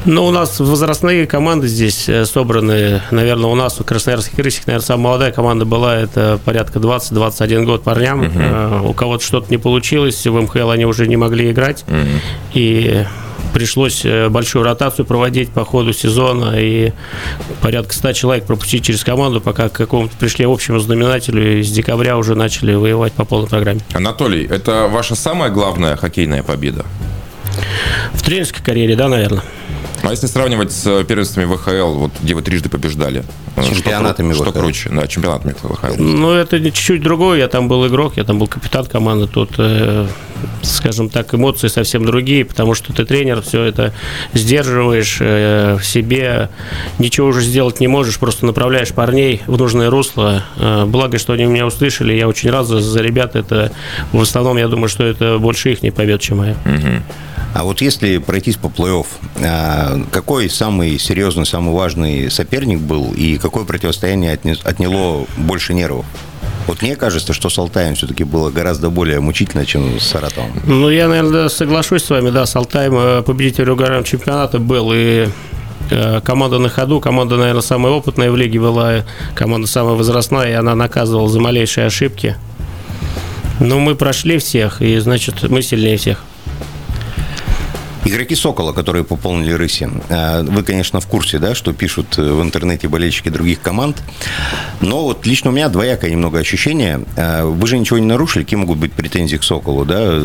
Но 0.05 0.25
у 0.25 0.31
нас 0.31 0.59
возрастные 0.59 1.27
команды 1.27 1.67
здесь 1.67 2.09
э, 2.09 2.25
собраны. 2.25 3.01
Наверное, 3.11 3.51
у 3.51 3.55
нас, 3.55 3.79
у 3.79 3.83
Красноярских 3.83 4.39
рысих, 4.39 4.65
наверное, 4.65 4.85
самая 4.85 5.03
молодая 5.03 5.31
команда 5.31 5.65
была, 5.65 5.95
это 5.97 6.39
порядка 6.45 6.79
20-21 6.79 7.65
год 7.65 7.83
парням. 7.83 8.23
Э, 8.23 8.81
У 8.83 8.93
кого-то 8.93 9.23
что-то 9.23 9.51
не 9.51 9.57
получилось, 9.57 10.25
в 10.25 10.33
МХЛ 10.33 10.71
они 10.71 10.85
уже 10.85 11.05
не 11.07 11.17
могли 11.17 11.51
играть. 11.51 11.85
И 12.55 13.05
пришлось 13.57 14.05
э, 14.05 14.29
большую 14.29 14.63
ротацию 14.63 15.03
проводить 15.03 15.49
по 15.49 15.65
ходу 15.65 15.91
сезона 15.91 16.53
и 16.59 16.93
порядка 17.59 17.91
100 17.91 18.13
человек 18.13 18.45
пропустить 18.45 18.85
через 18.85 19.03
команду, 19.03 19.41
пока 19.41 19.67
к 19.69 19.71
какому-то 19.71 20.15
пришли 20.15 20.45
общему 20.45 20.77
знаменателю 20.77 21.59
и 21.59 21.63
с 21.63 21.71
декабря 21.71 22.17
уже 22.17 22.35
начали 22.35 22.75
воевать 22.75 23.13
по 23.13 23.25
полной 23.25 23.49
программе. 23.49 23.79
Анатолий, 23.93 24.45
это 24.45 24.87
ваша 24.87 25.15
самая 25.15 25.49
главная 25.49 25.95
хоккейная 25.95 26.43
победа? 26.43 26.85
В 28.13 28.21
тренерской 28.21 28.63
карьере, 28.63 28.95
да, 28.95 29.07
наверное. 29.07 29.41
А 30.03 30.11
если 30.11 30.27
сравнивать 30.27 30.71
с 30.71 31.03
первенствами 31.03 31.45
ВХЛ, 31.45 31.93
вот, 31.99 32.11
где 32.21 32.33
вы 32.35 32.41
трижды 32.41 32.69
побеждали? 32.69 33.23
э, 33.55 33.63
что 33.63 33.75
Чемпионатами 33.75 34.33
Что, 34.33 34.45
ВХЛ. 34.45 34.59
круче? 34.59 34.89
Да, 34.91 35.07
чемпионатами 35.07 35.53
ВХЛ. 35.61 35.95
Ну, 35.97 36.31
это 36.31 36.59
чуть-чуть 36.59 37.01
другое. 37.01 37.39
Я 37.39 37.47
там 37.47 37.67
был 37.67 37.87
игрок, 37.87 38.13
я 38.17 38.23
там 38.23 38.39
был 38.39 38.47
капитан 38.47 38.85
команды. 38.85 39.27
Тут, 39.27 39.55
э, 39.57 40.07
скажем 40.61 41.09
так, 41.09 41.33
эмоции 41.33 41.67
совсем 41.67 42.05
другие, 42.05 42.45
потому 42.45 42.75
что 42.75 42.93
ты 42.93 43.05
тренер, 43.05 43.41
все 43.41 43.63
это 43.63 43.93
сдерживаешь 44.33 45.17
э, 45.19 45.77
в 45.79 45.85
себе, 45.85 46.49
ничего 46.99 47.27
уже 47.27 47.41
сделать 47.41 47.79
не 47.79 47.87
можешь, 47.87 48.19
просто 48.19 48.45
направляешь 48.45 48.93
парней 48.93 49.41
в 49.47 49.57
нужное 49.57 49.89
русло. 49.89 50.43
Э, 50.57 50.85
благо, 50.85 51.17
что 51.17 51.33
они 51.33 51.45
меня 51.45 51.65
услышали, 51.65 52.13
я 52.13 52.27
очень 52.27 52.49
рад 52.51 52.67
за, 52.67 52.79
за 52.81 53.01
ребят. 53.01 53.35
Это 53.35 53.71
в 54.11 54.21
основном, 54.21 54.57
я 54.57 54.67
думаю, 54.67 54.89
что 54.89 55.03
это 55.03 55.39
больше 55.39 55.71
их 55.71 55.93
побед, 55.93 56.21
чем 56.21 56.37
моя. 56.37 56.55
А 57.57 57.63
вот 57.63 57.81
если 57.81 58.19
пройтись 58.19 58.55
по 58.55 58.67
плей-офф, 58.67 59.07
а, 59.41 59.99
какой 60.11 60.47
самый 60.47 60.99
серьезный, 60.99 61.43
самый 61.43 61.73
важный 61.73 62.29
соперник 62.29 62.79
был 62.79 63.11
и 63.13 63.37
какое 63.37 63.65
противостояние 63.65 64.39
отняло 64.63 65.25
больше 65.37 65.73
нервов? 65.73 66.05
Вот 66.67 66.83
мне 66.83 66.95
кажется, 66.95 67.33
что 67.33 67.49
с 67.49 67.57
Алтаем 67.57 67.95
все-таки 67.95 68.23
было 68.23 68.51
гораздо 68.51 68.91
более 68.91 69.21
мучительно, 69.21 69.65
чем 69.65 69.99
с 69.99 70.03
Саратовом. 70.03 70.51
Ну, 70.67 70.87
я, 70.91 71.07
наверное, 71.07 71.49
соглашусь 71.49 72.03
с 72.03 72.11
вами, 72.11 72.29
да, 72.29 72.45
с 72.45 72.55
Алтаем 72.55 72.93
э, 72.95 73.23
победитель 73.23 73.63
регулярного 73.63 74.03
чемпионата 74.03 74.59
был, 74.59 74.91
и 74.93 75.27
э, 75.89 76.21
команда 76.21 76.59
на 76.59 76.69
ходу, 76.69 77.01
команда, 77.01 77.37
наверное, 77.37 77.63
самая 77.63 77.91
опытная 77.91 78.29
в 78.29 78.37
лиге 78.37 78.59
была, 78.59 79.03
команда 79.33 79.65
самая 79.65 79.95
возрастная, 79.95 80.51
и 80.51 80.53
она 80.53 80.75
наказывала 80.75 81.27
за 81.27 81.39
малейшие 81.39 81.87
ошибки. 81.87 82.35
Но 83.59 83.79
мы 83.79 83.95
прошли 83.95 84.37
всех, 84.37 84.79
и, 84.83 84.99
значит, 84.99 85.49
мы 85.49 85.63
сильнее 85.63 85.97
всех. 85.97 86.23
Игроки 88.07 88.35
«Сокола», 88.35 88.71
которые 88.71 89.03
пополнили 89.03 89.51
«Рыси», 89.51 89.89
а, 90.09 90.41
вы, 90.41 90.63
конечно, 90.63 91.01
в 91.01 91.07
курсе, 91.07 91.39
да, 91.39 91.53
что 91.53 91.73
пишут 91.73 92.15
в 92.15 92.41
интернете 92.41 92.87
болельщики 92.87 93.27
других 93.27 93.61
команд, 93.61 94.01
но 94.79 95.03
вот 95.03 95.25
лично 95.25 95.49
у 95.49 95.53
меня 95.53 95.67
двоякое 95.67 96.11
немного 96.11 96.39
ощущение. 96.39 97.01
А, 97.17 97.43
Вы 97.45 97.67
же 97.67 97.77
ничего 97.77 97.99
не 97.99 98.05
нарушили, 98.05 98.43
какие 98.43 98.57
могут 98.57 98.77
быть 98.77 98.93
претензии 98.93 99.35
к 99.35 99.43
«Соколу», 99.43 99.83
да? 99.83 100.21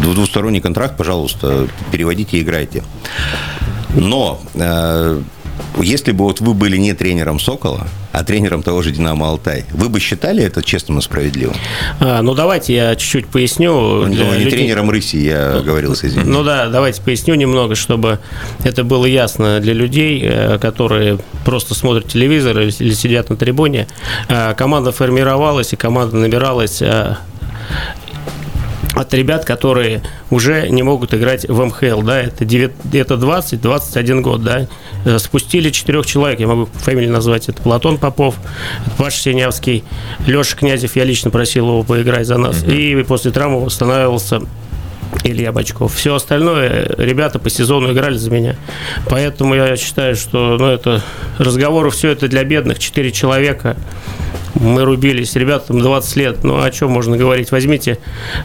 Двусторонний 0.00 0.62
контракт, 0.62 0.96
пожалуйста, 0.96 1.68
переводите 1.92 2.38
и 2.38 2.40
играйте. 2.40 2.82
Но 3.94 4.40
если 5.80 6.12
бы 6.12 6.24
вот 6.24 6.40
вы 6.40 6.54
были 6.54 6.76
не 6.76 6.92
тренером 6.94 7.40
«Сокола», 7.40 7.86
а 8.12 8.22
тренером 8.22 8.62
того 8.62 8.82
же 8.82 8.92
«Динамо 8.92 9.28
Алтай», 9.28 9.64
вы 9.72 9.88
бы 9.88 9.98
считали 9.98 10.42
это 10.42 10.62
честным 10.62 10.98
и 10.98 11.02
справедливым? 11.02 11.56
А, 12.00 12.22
ну, 12.22 12.34
давайте 12.34 12.74
я 12.74 12.94
чуть-чуть 12.94 13.26
поясню. 13.26 13.72
Ну, 13.72 14.06
не 14.08 14.16
людей. 14.16 14.50
тренером 14.50 14.90
«Рыси», 14.90 15.16
я 15.16 15.60
говорил, 15.60 15.94
извините. 15.94 16.22
Ну 16.24 16.44
да, 16.44 16.68
давайте 16.68 17.02
поясню 17.02 17.34
немного, 17.34 17.74
чтобы 17.74 18.20
это 18.62 18.84
было 18.84 19.06
ясно 19.06 19.60
для 19.60 19.72
людей, 19.72 20.20
э, 20.24 20.58
которые 20.58 21.18
просто 21.44 21.74
смотрят 21.74 22.08
телевизор 22.08 22.60
или 22.60 22.74
или 22.78 22.92
сидят 22.92 23.30
на 23.30 23.36
трибуне. 23.36 23.86
Э, 24.28 24.54
Команда 24.54 24.92
формировалась 24.92 25.72
и 25.72 25.76
команда 25.76 26.16
набиралась 26.16 26.80
э, 26.82 27.16
от 28.94 29.12
ребят, 29.14 29.44
которые 29.44 30.02
уже 30.30 30.68
не 30.68 30.82
могут 30.82 31.14
играть 31.14 31.48
в 31.48 31.64
МХЛ, 31.64 32.02
да, 32.02 32.20
это, 32.20 32.44
9, 32.44 32.72
это 32.92 33.14
20-21 33.14 34.20
год, 34.20 34.42
да, 34.42 34.68
Э, 35.04 35.18
спустили 35.18 35.70
четырех 35.70 36.06
человек, 36.06 36.40
я 36.40 36.46
могу 36.46 36.66
фамилии 36.66 37.08
назвать, 37.08 37.48
это 37.48 37.60
Платон 37.60 37.98
Попов, 37.98 38.36
это 38.86 38.96
Паша 38.96 39.18
Синявский, 39.18 39.84
Леша 40.26 40.56
Князев, 40.56 40.96
я 40.96 41.04
лично 41.04 41.30
просил 41.30 41.66
его 41.66 41.82
поиграть 41.82 42.26
за 42.26 42.38
нас, 42.38 42.64
и 42.64 43.02
после 43.06 43.30
травмы 43.30 43.64
восстанавливался 43.64 44.40
Илья 45.22 45.52
Бачков. 45.52 45.94
Все 45.94 46.14
остальное 46.14 46.90
ребята 46.96 47.38
по 47.38 47.50
сезону 47.50 47.92
играли 47.92 48.16
за 48.16 48.30
меня. 48.30 48.56
Поэтому 49.08 49.54
я 49.54 49.76
считаю, 49.76 50.16
что 50.16 50.56
ну, 50.58 50.66
это 50.66 51.02
разговоры, 51.38 51.90
все 51.90 52.10
это 52.10 52.26
для 52.26 52.42
бедных. 52.42 52.78
Четыре 52.78 53.12
человека. 53.12 53.76
Мы 54.54 54.84
рубились, 54.84 55.34
ребятам 55.34 55.80
20 55.80 56.16
лет. 56.16 56.44
Ну, 56.44 56.62
о 56.62 56.70
чем 56.70 56.90
можно 56.90 57.16
говорить? 57.16 57.50
Возьмите 57.50 57.98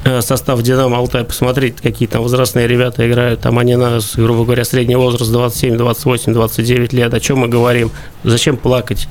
э, 0.03 0.21
состав 0.21 0.61
«Динамо 0.61 0.97
Алтай», 0.97 1.23
посмотрите, 1.23 1.77
какие 1.81 2.07
там 2.07 2.23
возрастные 2.23 2.67
ребята 2.67 3.07
играют. 3.07 3.41
Там 3.41 3.59
они 3.59 3.75
нас, 3.75 4.15
грубо 4.15 4.43
говоря, 4.43 4.65
средний 4.65 4.95
возраст 4.95 5.31
27, 5.31 5.77
28, 5.77 6.33
29 6.33 6.93
лет. 6.93 7.13
О 7.13 7.19
чем 7.19 7.39
мы 7.39 7.47
говорим? 7.47 7.91
Зачем 8.23 8.57
плакать? 8.57 9.07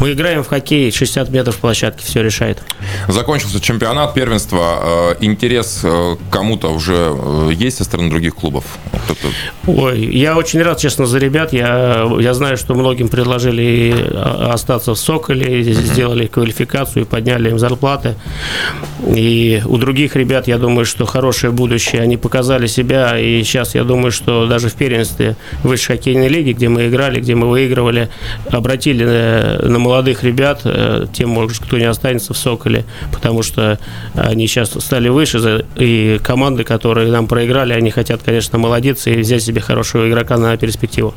Мы 0.00 0.12
играем 0.12 0.42
в 0.42 0.48
хоккей, 0.48 0.90
60 0.90 1.30
метров 1.30 1.56
площадки, 1.56 2.04
все 2.04 2.22
решает. 2.22 2.62
Закончился 3.08 3.60
чемпионат, 3.60 4.14
первенство. 4.14 5.12
Э, 5.12 5.14
Интерес 5.20 5.80
э, 5.84 6.16
кому-то 6.30 6.68
уже 6.68 6.94
э, 6.94 7.50
есть 7.52 7.78
со 7.78 7.84
стороны 7.84 8.10
других 8.10 8.34
клубов? 8.34 8.64
Ой, 9.66 10.00
я 10.00 10.36
очень 10.36 10.62
рад, 10.62 10.78
честно, 10.78 11.06
за 11.06 11.18
ребят. 11.18 11.52
Я, 11.52 12.10
я 12.18 12.34
знаю, 12.34 12.56
что 12.56 12.74
многим 12.74 13.08
предложили 13.08 13.94
остаться 14.50 14.94
в 14.94 14.98
Соколе, 14.98 15.62
сделали 15.62 16.26
квалификацию 16.26 17.04
и 17.04 17.06
подняли 17.06 17.50
им 17.50 17.58
зарплаты. 17.58 18.16
И 19.06 19.62
у 19.66 19.76
других 19.76 20.16
ребят, 20.16 20.48
я 20.48 20.58
думаю, 20.58 20.84
что 20.84 21.06
хорошее 21.06 21.52
будущее. 21.52 22.02
Они 22.02 22.16
показали 22.16 22.66
себя, 22.66 23.18
и 23.18 23.42
сейчас 23.42 23.74
я 23.74 23.84
думаю, 23.84 24.12
что 24.12 24.46
даже 24.46 24.68
в 24.68 24.74
первенстве 24.74 25.36
высшей 25.62 25.96
хоккейной 25.96 26.28
лиги, 26.28 26.52
где 26.52 26.68
мы 26.68 26.88
играли, 26.88 27.20
где 27.20 27.34
мы 27.34 27.48
выигрывали, 27.48 28.08
обратили 28.50 29.04
на, 29.04 29.68
на 29.68 29.78
молодых 29.92 30.24
ребят, 30.24 30.62
э, 30.64 31.06
тем, 31.12 31.28
может, 31.28 31.58
кто 31.58 31.76
не 31.76 31.84
останется 31.84 32.32
в 32.32 32.38
«Соколе», 32.38 32.86
потому 33.12 33.42
что 33.42 33.78
они 34.14 34.46
сейчас 34.46 34.70
стали 34.70 35.10
выше, 35.10 35.66
и 35.76 36.18
команды, 36.24 36.64
которые 36.64 37.12
нам 37.12 37.26
проиграли, 37.26 37.74
они 37.74 37.90
хотят, 37.90 38.22
конечно, 38.24 38.56
молодиться 38.58 39.10
и 39.10 39.20
взять 39.20 39.42
себе 39.42 39.60
хорошего 39.60 40.08
игрока 40.08 40.38
на 40.38 40.56
перспективу. 40.56 41.14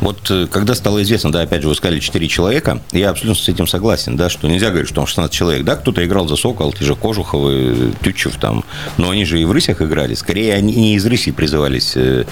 Вот 0.00 0.30
э, 0.30 0.48
когда 0.50 0.74
стало 0.74 1.00
известно, 1.02 1.30
да, 1.30 1.42
опять 1.42 1.62
же, 1.62 1.68
вы 1.68 1.76
сказали 1.76 2.00
4 2.00 2.26
человека, 2.26 2.80
я 2.90 3.10
абсолютно 3.10 3.40
с 3.40 3.48
этим 3.48 3.68
согласен, 3.68 4.16
да, 4.16 4.28
что 4.28 4.48
нельзя 4.48 4.70
говорить, 4.70 4.88
что 4.88 4.96
там 4.96 5.06
16 5.06 5.32
человек, 5.32 5.64
да, 5.64 5.76
кто-то 5.76 6.04
играл 6.04 6.26
за 6.26 6.34
«Сокол», 6.34 6.72
те 6.72 6.84
же 6.84 6.96
Кожуховы, 6.96 7.92
Тютчев 8.02 8.36
там, 8.36 8.64
но 8.96 9.10
они 9.10 9.24
же 9.26 9.40
и 9.40 9.44
в 9.44 9.52
«Рысях» 9.52 9.80
играли, 9.80 10.14
скорее 10.14 10.54
они 10.54 10.74
не 10.74 10.94
из 10.96 11.06
«Рыси» 11.06 11.30
призывались 11.30 11.92
э, 11.94 12.24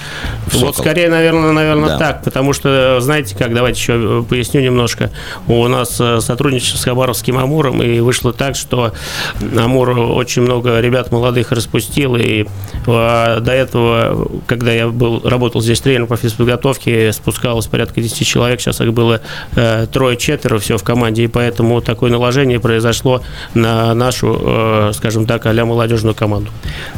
в 0.47 0.51
«Сокол». 0.51 0.67
Вот 0.67 0.77
скорее, 0.77 1.09
наверное, 1.09 1.53
наверное 1.53 1.89
Да. 1.91 1.97
так, 1.97 2.23
потому 2.23 2.51
что, 2.51 2.99
знаете 2.99 3.37
как, 3.37 3.53
давайте 3.53 3.79
еще 3.79 4.25
поясню 4.27 4.59
немножко. 4.59 5.11
У 5.47 5.66
нас 5.67 5.97
э, 5.99 6.19
сотрудничество 6.21 6.77
с 6.77 6.83
Хабаровским 6.83 7.37
Амуром, 7.37 7.83
и 7.83 7.99
вышло 7.99 8.33
так, 8.33 8.55
что 8.55 8.93
Амур 9.57 9.89
очень 9.89 10.41
много 10.41 10.79
ребят 10.79 11.11
молодых 11.11 11.51
распустил, 11.51 12.15
и 12.15 12.43
э, 12.43 13.39
до 13.41 13.51
этого, 13.51 14.29
когда 14.47 14.71
я 14.71 14.87
был, 14.87 15.21
работал 15.23 15.61
здесь 15.61 15.79
тренером 15.81 16.07
по 16.07 16.17
физподготовке, 16.17 17.11
спускалось 17.11 17.67
порядка 17.67 18.01
10 18.01 18.25
человек, 18.25 18.61
сейчас 18.61 18.81
их 18.81 18.93
было 18.93 19.21
э, 19.55 19.87
трое-четверо 19.91 20.59
все 20.59 20.77
в 20.77 20.83
команде, 20.83 21.23
и 21.23 21.27
поэтому 21.27 21.81
такое 21.81 22.11
наложение 22.11 22.59
произошло 22.59 23.21
на 23.53 23.93
нашу, 23.93 24.39
э, 24.41 24.91
скажем 24.95 25.25
так, 25.25 25.45
а 25.45 25.53
молодежную 25.67 26.15
команду. 26.15 26.51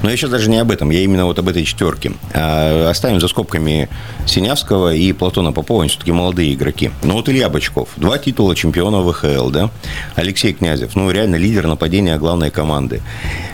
Но 0.03 0.09
сейчас 0.11 0.29
даже 0.29 0.49
не 0.49 0.57
об 0.57 0.71
этом, 0.71 0.89
я 0.91 1.01
именно 1.01 1.25
вот 1.25 1.39
об 1.39 1.49
этой 1.49 1.63
четверке. 1.63 2.13
А, 2.33 2.89
Оставим 2.89 3.19
за 3.19 3.27
скобками 3.27 3.89
Синявского 4.25 4.93
и 4.93 5.11
Платона 5.13 5.51
Попова, 5.51 5.81
они 5.83 5.89
все-таки 5.89 6.11
молодые 6.11 6.53
игроки. 6.53 6.91
Ну 7.03 7.13
вот 7.13 7.27
Илья 7.29 7.49
Бочков, 7.49 7.89
два 7.97 8.17
титула 8.17 8.55
чемпиона 8.59 9.01
ВХЛ, 9.01 9.49
да? 9.49 9.69
Алексей 10.15 10.53
Князев, 10.53 10.95
ну 10.95 11.11
реально 11.11 11.37
лидер 11.37 11.67
нападения 11.67 12.17
главной 12.17 12.51
команды. 12.51 13.01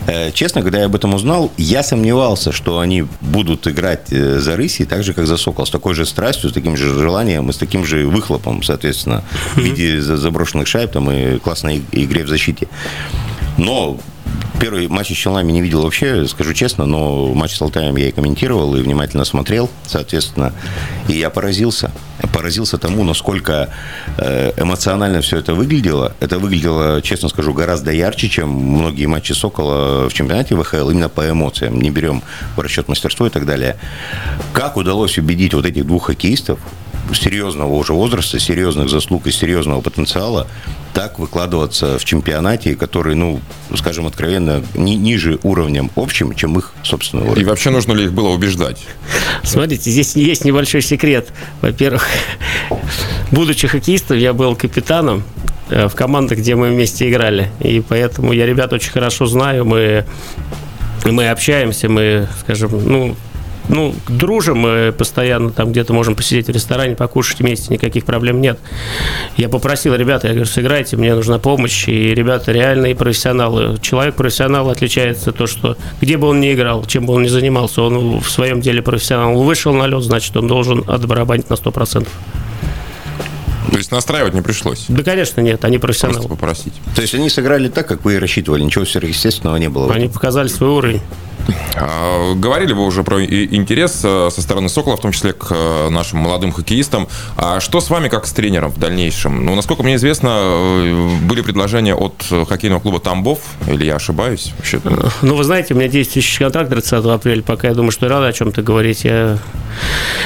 Э, 0.06 0.30
Честно, 0.32 0.62
когда 0.62 0.78
я 0.80 0.86
об 0.86 0.94
этом 0.94 1.14
узнал, 1.14 1.50
я 1.56 1.82
сомневался, 1.82 2.52
что 2.52 2.78
они 2.78 3.04
будут 3.20 3.66
играть 3.66 4.12
э, 4.12 4.38
за 4.40 4.56
Рыси 4.56 4.84
так 4.84 5.02
же, 5.04 5.12
как 5.14 5.26
за 5.26 5.36
Сокол, 5.36 5.64
с 5.66 5.70
такой 5.70 5.94
же 5.94 6.04
страстью, 6.04 6.50
с 6.50 6.52
таким 6.52 6.76
же 6.76 6.92
желанием 6.94 7.48
и 7.48 7.52
с 7.52 7.56
таким 7.56 7.84
же 7.84 8.06
выхлопом, 8.06 8.62
соответственно, 8.62 9.22
в 9.54 9.58
виде 9.60 10.00
за- 10.00 10.16
заброшенных 10.16 10.66
шайб 10.68 10.90
там, 10.92 11.10
и 11.10 11.38
классной 11.38 11.82
игре 11.92 12.24
в 12.24 12.28
защите. 12.28 12.66
Но 13.58 13.96
Первый 14.58 14.88
матч 14.88 15.08
с 15.08 15.16
Челнами 15.16 15.52
не 15.52 15.60
видел 15.60 15.82
вообще, 15.82 16.26
скажу 16.26 16.54
честно, 16.54 16.86
но 16.86 17.34
матч 17.34 17.56
с 17.56 17.60
Алтаем 17.60 17.94
я 17.96 18.08
и 18.08 18.10
комментировал, 18.10 18.74
и 18.74 18.80
внимательно 18.80 19.24
смотрел, 19.24 19.68
соответственно. 19.86 20.54
И 21.08 21.12
я 21.12 21.28
поразился. 21.28 21.90
Поразился 22.32 22.78
тому, 22.78 23.04
насколько 23.04 23.68
э, 24.16 24.52
эмоционально 24.56 25.20
все 25.20 25.38
это 25.38 25.52
выглядело. 25.52 26.14
Это 26.20 26.38
выглядело, 26.38 27.02
честно 27.02 27.28
скажу, 27.28 27.52
гораздо 27.52 27.92
ярче, 27.92 28.30
чем 28.30 28.48
многие 28.48 29.06
матчи 29.06 29.32
Сокола 29.32 30.08
в 30.08 30.14
чемпионате 30.14 30.56
ВХЛ, 30.56 30.90
именно 30.90 31.10
по 31.10 31.28
эмоциям. 31.28 31.78
Не 31.78 31.90
берем 31.90 32.22
в 32.56 32.60
расчет 32.60 32.88
мастерство 32.88 33.26
и 33.26 33.30
так 33.30 33.44
далее. 33.44 33.76
Как 34.54 34.78
удалось 34.78 35.18
убедить 35.18 35.52
вот 35.52 35.66
этих 35.66 35.86
двух 35.86 36.06
хоккеистов, 36.06 36.58
серьезного 37.14 37.74
уже 37.74 37.92
возраста, 37.92 38.38
серьезных 38.38 38.88
заслуг 38.88 39.26
и 39.26 39.30
серьезного 39.30 39.80
потенциала 39.80 40.46
так 40.92 41.18
выкладываться 41.18 41.98
в 41.98 42.04
чемпионате, 42.04 42.74
который, 42.74 43.14
ну, 43.14 43.40
скажем 43.76 44.06
откровенно, 44.16 44.62
ни- 44.74 44.94
ниже 44.94 45.38
уровнем 45.42 45.90
общим, 45.94 46.34
чем 46.34 46.56
их 46.58 46.72
собственный 46.82 47.26
И 47.26 47.28
уровень. 47.28 47.46
вообще 47.46 47.68
нужно 47.68 47.92
ли 47.92 48.04
их 48.04 48.12
было 48.14 48.30
убеждать? 48.30 48.82
Смотрите, 49.42 49.90
здесь 49.90 50.16
есть 50.16 50.44
небольшой 50.46 50.80
секрет. 50.80 51.28
Во-первых, 51.60 52.08
будучи 53.30 53.68
хоккеистом, 53.68 54.16
я 54.16 54.32
был 54.32 54.56
капитаном 54.56 55.22
э, 55.68 55.88
в 55.88 55.94
командах, 55.94 56.38
где 56.38 56.54
мы 56.54 56.70
вместе 56.70 57.10
играли. 57.10 57.50
И 57.60 57.82
поэтому 57.86 58.32
я 58.32 58.46
ребят 58.46 58.72
очень 58.72 58.90
хорошо 58.90 59.26
знаю. 59.26 59.66
Мы, 59.66 60.06
мы 61.04 61.28
общаемся, 61.28 61.90
мы, 61.90 62.26
скажем, 62.40 62.70
ну, 62.72 63.16
ну, 63.68 63.94
дружим, 64.08 64.58
мы 64.58 64.94
постоянно 64.96 65.50
там 65.50 65.72
где-то 65.72 65.92
можем 65.92 66.14
посидеть 66.14 66.46
в 66.46 66.50
ресторане, 66.50 66.94
покушать 66.94 67.40
вместе, 67.40 67.72
никаких 67.72 68.04
проблем 68.04 68.40
нет. 68.40 68.58
Я 69.36 69.48
попросил 69.48 69.94
ребята, 69.94 70.28
я 70.28 70.34
говорю, 70.34 70.48
сыграйте, 70.48 70.96
мне 70.96 71.14
нужна 71.14 71.38
помощь, 71.38 71.88
и 71.88 72.14
ребята 72.14 72.52
реальные 72.52 72.94
профессионалы. 72.94 73.78
Человек 73.80 74.14
профессионал 74.14 74.70
отличается 74.70 75.32
то, 75.32 75.46
что 75.46 75.76
где 76.00 76.16
бы 76.16 76.28
он 76.28 76.40
ни 76.40 76.52
играл, 76.52 76.84
чем 76.84 77.06
бы 77.06 77.14
он 77.14 77.22
ни 77.22 77.28
занимался, 77.28 77.82
он 77.82 78.20
в 78.20 78.30
своем 78.30 78.60
деле 78.60 78.82
профессионал. 78.82 79.38
Он 79.38 79.46
вышел 79.46 79.72
на 79.72 79.86
лед, 79.86 80.02
значит, 80.02 80.36
он 80.36 80.46
должен 80.46 80.84
отбарабанить 80.86 81.50
на 81.50 81.54
100%. 81.54 82.06
То 83.70 83.78
есть 83.78 83.90
настраивать 83.90 84.32
не 84.32 84.42
пришлось. 84.42 84.86
Да, 84.88 85.02
конечно, 85.02 85.40
нет, 85.40 85.64
они 85.64 85.78
Просто 85.78 86.06
профессионалы. 86.06 86.34
попросить. 86.34 86.72
То 86.94 87.02
есть 87.02 87.14
они 87.14 87.28
сыграли 87.28 87.68
так, 87.68 87.86
как 87.86 88.04
вы 88.04 88.14
и 88.14 88.18
рассчитывали, 88.18 88.62
ничего 88.62 88.84
сверхъестественного 88.84 89.56
не 89.56 89.68
было. 89.68 89.92
Они 89.92 90.08
показали 90.08 90.48
свой 90.48 90.70
уровень. 90.70 91.02
А, 91.76 92.34
Говорили 92.34 92.72
вы 92.72 92.84
уже 92.84 93.02
про 93.02 93.24
интерес 93.24 94.00
э, 94.04 94.30
со 94.32 94.42
стороны 94.42 94.68
Сокола, 94.68 94.96
в 94.96 95.00
том 95.00 95.12
числе 95.12 95.32
к 95.32 95.48
э, 95.50 95.88
нашим 95.90 96.18
молодым 96.18 96.52
хоккеистам. 96.52 97.08
А 97.36 97.60
что 97.60 97.80
с 97.80 97.90
вами 97.90 98.08
как 98.08 98.26
с 98.26 98.32
тренером 98.32 98.70
в 98.70 98.78
дальнейшем? 98.78 99.44
Ну, 99.44 99.54
насколько 99.54 99.82
мне 99.82 99.96
известно, 99.96 100.28
э, 100.32 101.08
были 101.22 101.42
предложения 101.42 101.94
от 101.94 102.14
хоккейного 102.48 102.80
клуба 102.80 103.00
Тамбов, 103.00 103.40
или 103.68 103.84
я 103.84 103.96
ошибаюсь? 103.96 104.52
Вообще, 104.56 104.80
Ну, 105.22 105.34
вы 105.34 105.44
знаете, 105.44 105.74
у 105.74 105.76
меня 105.76 105.88
действующий 105.88 106.38
контракт 106.38 106.70
30 106.70 106.92
апреля, 107.06 107.42
пока 107.42 107.68
я 107.68 107.74
думаю, 107.74 107.90
что 107.90 108.08
рано 108.08 108.26
о 108.26 108.32
чем-то 108.32 108.62
говорить. 108.62 109.04
Я... 109.04 109.38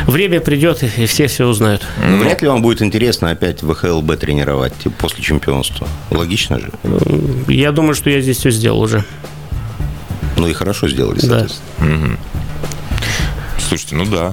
Время 0.07 0.41
придет, 0.41 0.83
и 0.83 1.07
все 1.07 1.27
все 1.27 1.47
узнают. 1.47 1.87
Но 2.05 2.19
вряд 2.19 2.43
ли 2.43 2.49
вам 2.49 2.63
будет 2.63 2.83
интересно 2.83 3.31
опять 3.31 3.63
в 3.63 3.73
ВХЛБ 3.73 4.17
тренировать 4.19 4.73
типа, 4.79 4.95
после 4.99 5.23
чемпионства. 5.23 5.89
Логично 6.11 6.59
же. 6.61 6.71
Я 7.49 7.73
думаю, 7.73 7.95
что 7.95 8.11
я 8.11 8.21
здесь 8.21 8.39
все 8.39 8.51
сделал 8.51 8.81
уже. 8.81 9.05
Ну 10.41 10.47
и 10.49 10.55
хорошо 10.55 10.89
сделали, 10.89 11.21
Да. 11.21 11.41
соответственно. 11.47 12.17
Слушайте, 13.69 13.95
ну 13.95 14.07
да. 14.07 14.33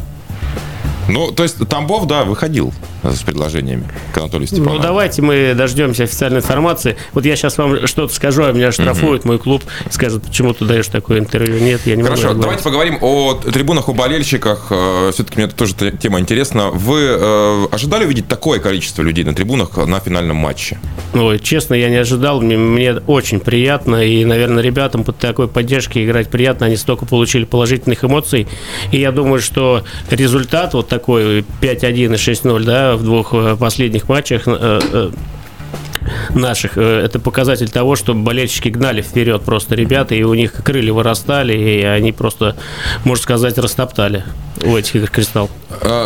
Ну, 1.10 1.32
то 1.34 1.44
есть 1.44 1.58
Тамбов, 1.68 2.08
да, 2.08 2.24
выходил 2.24 2.74
с 3.04 3.20
предложениями 3.24 3.86
к 4.18 4.22
Анатолию 4.22 4.48
Ну, 4.52 4.58
Степанову. 4.58 4.82
давайте 4.82 5.22
мы 5.22 5.54
дождемся 5.56 6.04
официальной 6.04 6.40
информации. 6.40 6.98
Вот 7.14 7.26
я 7.26 7.36
сейчас 7.36 7.58
вам 7.58 7.88
что-то 7.88 8.14
скажу, 8.14 8.44
а 8.44 8.52
меня 8.52 8.72
штрафуют 8.72 9.26
мой 9.26 9.38
клуб 9.38 9.64
скажут, 9.92 10.24
почему 10.24 10.54
ты 10.54 10.66
даешь 10.66 10.88
такое 10.88 11.20
интервью. 11.20 11.60
Нет, 11.60 11.82
я 11.86 11.96
не 11.96 12.04
могу 12.04 12.16
Хорошо, 12.16 12.34
давайте 12.34 12.64
поговорим 12.64 12.98
о 13.02 13.36
трибунах, 13.36 13.90
о 13.90 13.94
болельщиках. 13.94 14.72
Все-таки 15.14 15.36
мне 15.38 15.46
это 15.46 15.56
тоже 15.56 15.74
тема 15.74 16.20
интересна. 16.20 16.70
Вы 16.72 17.02
э, 17.02 17.66
ожидали 17.72 18.06
увидеть 18.06 18.28
такое 18.28 18.60
количество 18.60 19.02
людей 19.02 19.24
на 19.24 19.34
трибунах 19.34 19.78
на 19.78 20.00
финальном 20.00 20.38
матче? 20.38 20.80
Ой, 21.14 21.40
честно, 21.40 21.74
я 21.74 21.90
не 21.90 21.98
ожидал. 21.98 22.42
Мне, 22.42 22.58
мне 22.58 22.94
очень 23.08 23.40
приятно. 23.40 24.04
И, 24.04 24.26
наверное, 24.26 24.64
ребятам 24.64 25.04
под 25.04 25.18
такой 25.18 25.48
поддержки 25.48 26.04
играть 26.04 26.30
приятно. 26.30 26.66
Они 26.66 26.76
столько 26.76 27.06
получили 27.06 27.46
положительных 27.46 28.04
эмоций. 28.04 28.48
И 28.92 29.00
я 29.00 29.12
думаю, 29.12 29.42
что 29.42 29.84
результат 30.10 30.74
вот 30.74 30.88
такой 30.88 31.46
5-1 31.62 31.92
и 31.92 32.08
6-0, 32.08 32.64
да, 32.64 32.96
в 32.96 33.04
двух 33.04 33.34
э, 33.34 33.56
последних 33.60 34.07
матчах 34.08 34.48
э, 34.48 34.80
э, 34.94 35.12
наших, 36.34 36.78
э, 36.78 37.02
это 37.06 37.20
показатель 37.20 37.70
того, 37.70 37.96
что 37.96 38.14
болельщики 38.14 38.70
гнали 38.70 39.02
вперед 39.02 39.42
просто 39.44 39.76
ребята, 39.76 40.16
и 40.16 40.24
у 40.24 40.34
них 40.34 40.54
крылья 40.64 40.94
вырастали, 40.94 41.54
и 41.58 41.82
они 41.84 42.12
просто, 42.12 42.56
можно 43.04 43.22
сказать, 43.24 43.58
растоптали 43.58 44.24
у 44.64 44.76
этих 44.76 44.96
игр 44.96 45.08
«Кристалл». 45.10 45.50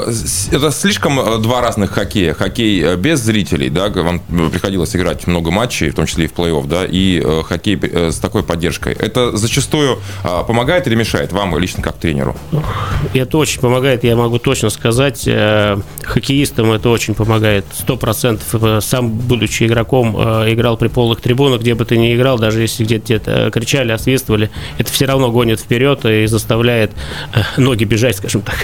С- 0.08 0.50
Это 0.52 0.72
слишком 0.72 1.20
э, 1.20 1.38
два 1.40 1.62
разных 1.62 1.92
хоккея. 1.92 2.34
Хоккей 2.34 2.82
э, 2.84 2.96
без 2.98 3.20
зрителей, 3.20 3.70
да, 3.70 3.88
вам 3.90 4.20
приходилось 4.52 4.96
играть 4.96 5.26
много 5.28 5.52
матчей, 5.52 5.90
в 5.90 5.96
том 5.96 6.06
числе 6.06 6.26
и 6.26 6.28
в 6.28 6.34
плей-офф, 6.34 6.68
да, 6.68 6.86
и 6.86 7.22
хоккей 7.44 7.80
с 8.12 8.18
такой 8.20 8.44
поддержкой. 8.44 8.94
Это 8.94 9.36
зачастую 9.38 10.00
э, 10.24 10.28
помогает 10.48 10.88
или 10.88 10.96
мешает 10.96 11.32
вам 11.32 11.58
лично 11.58 11.82
как 11.84 11.96
тренеру? 11.98 12.36
Это 13.14 13.38
очень 13.38 13.62
помогает, 13.62 14.04
я 14.04 14.16
могу 14.16 14.38
точно 14.40 14.70
сказать, 14.70 15.28
хоккеистам 16.04 16.72
это 16.72 16.90
очень 16.90 17.14
помогает, 17.14 17.66
сто 17.78 17.98
процентов. 17.98 18.84
Сам, 18.84 19.10
будучи 19.12 19.64
игроком, 19.64 19.91
э, 19.96 20.54
играл 20.54 20.78
при 20.78 20.88
полных 20.88 21.22
трибунах, 21.22 21.62
где 21.62 21.76
бы 21.76 21.84
ты 21.86 21.98
ни 21.98 22.16
играл, 22.16 22.40
даже 22.40 22.62
если 22.62 22.84
где-то 22.84 23.02
где-то 23.06 23.52
кричали, 23.52 23.92
освистывали, 23.92 24.50
это 24.78 24.92
все 24.92 25.06
равно 25.06 25.32
гонит 25.32 25.60
вперед 25.60 26.06
и 26.06 26.26
заставляет 26.28 26.92
э, 27.34 27.40
ноги 27.58 27.84
бежать, 27.84 28.16
скажем 28.18 28.42
так. 28.42 28.56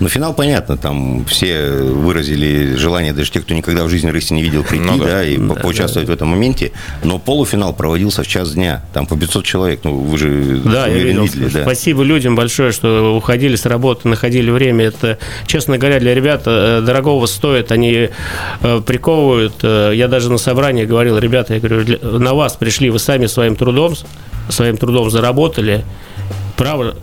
Ну, 0.00 0.08
финал 0.08 0.34
понятно, 0.34 0.76
там 0.76 1.24
все 1.26 1.70
выразили 1.72 2.74
желание, 2.76 3.12
даже 3.12 3.30
те, 3.30 3.40
кто 3.40 3.54
никогда 3.54 3.84
в 3.84 3.88
жизни 3.90 4.08
рыси 4.10 4.32
не 4.32 4.42
видел, 4.42 4.62
прийти, 4.64 4.84
Ну 4.84 4.98
да. 4.98 5.04
да, 5.04 5.24
и 5.24 5.36
по- 5.36 5.54
поучаствовать 5.54 6.08
в 6.08 6.12
этом 6.12 6.28
моменте. 6.28 6.72
Но 7.04 7.18
полуфинал 7.18 7.74
проводился 7.74 8.22
в 8.22 8.26
час 8.26 8.52
дня, 8.54 8.82
там 8.94 9.06
по 9.06 9.16
500 9.16 9.44
человек, 9.44 9.80
ну, 9.84 9.94
вы 9.96 10.16
же 10.18 10.60
Да, 10.64 10.86
я 10.86 10.94
видел. 10.98 11.22
видели, 11.24 11.48
да. 11.48 11.62
Спасибо 11.62 12.02
людям 12.02 12.34
большое, 12.36 12.72
что 12.72 13.14
уходили 13.16 13.56
с 13.56 13.66
работы, 13.66 14.08
находили 14.08 14.50
время. 14.50 14.86
Это, 14.86 15.18
честно 15.46 15.76
говоря, 15.78 16.00
для 16.00 16.14
ребят 16.14 16.42
э, 16.46 16.80
дорогого 16.84 17.26
стоит. 17.26 17.72
Они 17.72 18.08
э, 18.62 18.80
приковывают. 18.86 19.54
Э, 19.62 19.92
Я 19.94 20.08
даже 20.08 20.30
на 20.30 20.38
собрании 20.38 20.61
говорил, 20.70 21.18
ребята, 21.18 21.54
я 21.54 21.60
говорю, 21.60 22.18
на 22.18 22.34
вас 22.34 22.56
пришли, 22.56 22.90
вы 22.90 22.98
сами 22.98 23.26
своим 23.26 23.56
трудом, 23.56 23.94
своим 24.48 24.76
трудом 24.76 25.10
заработали. 25.10 25.84
Право 26.56 26.94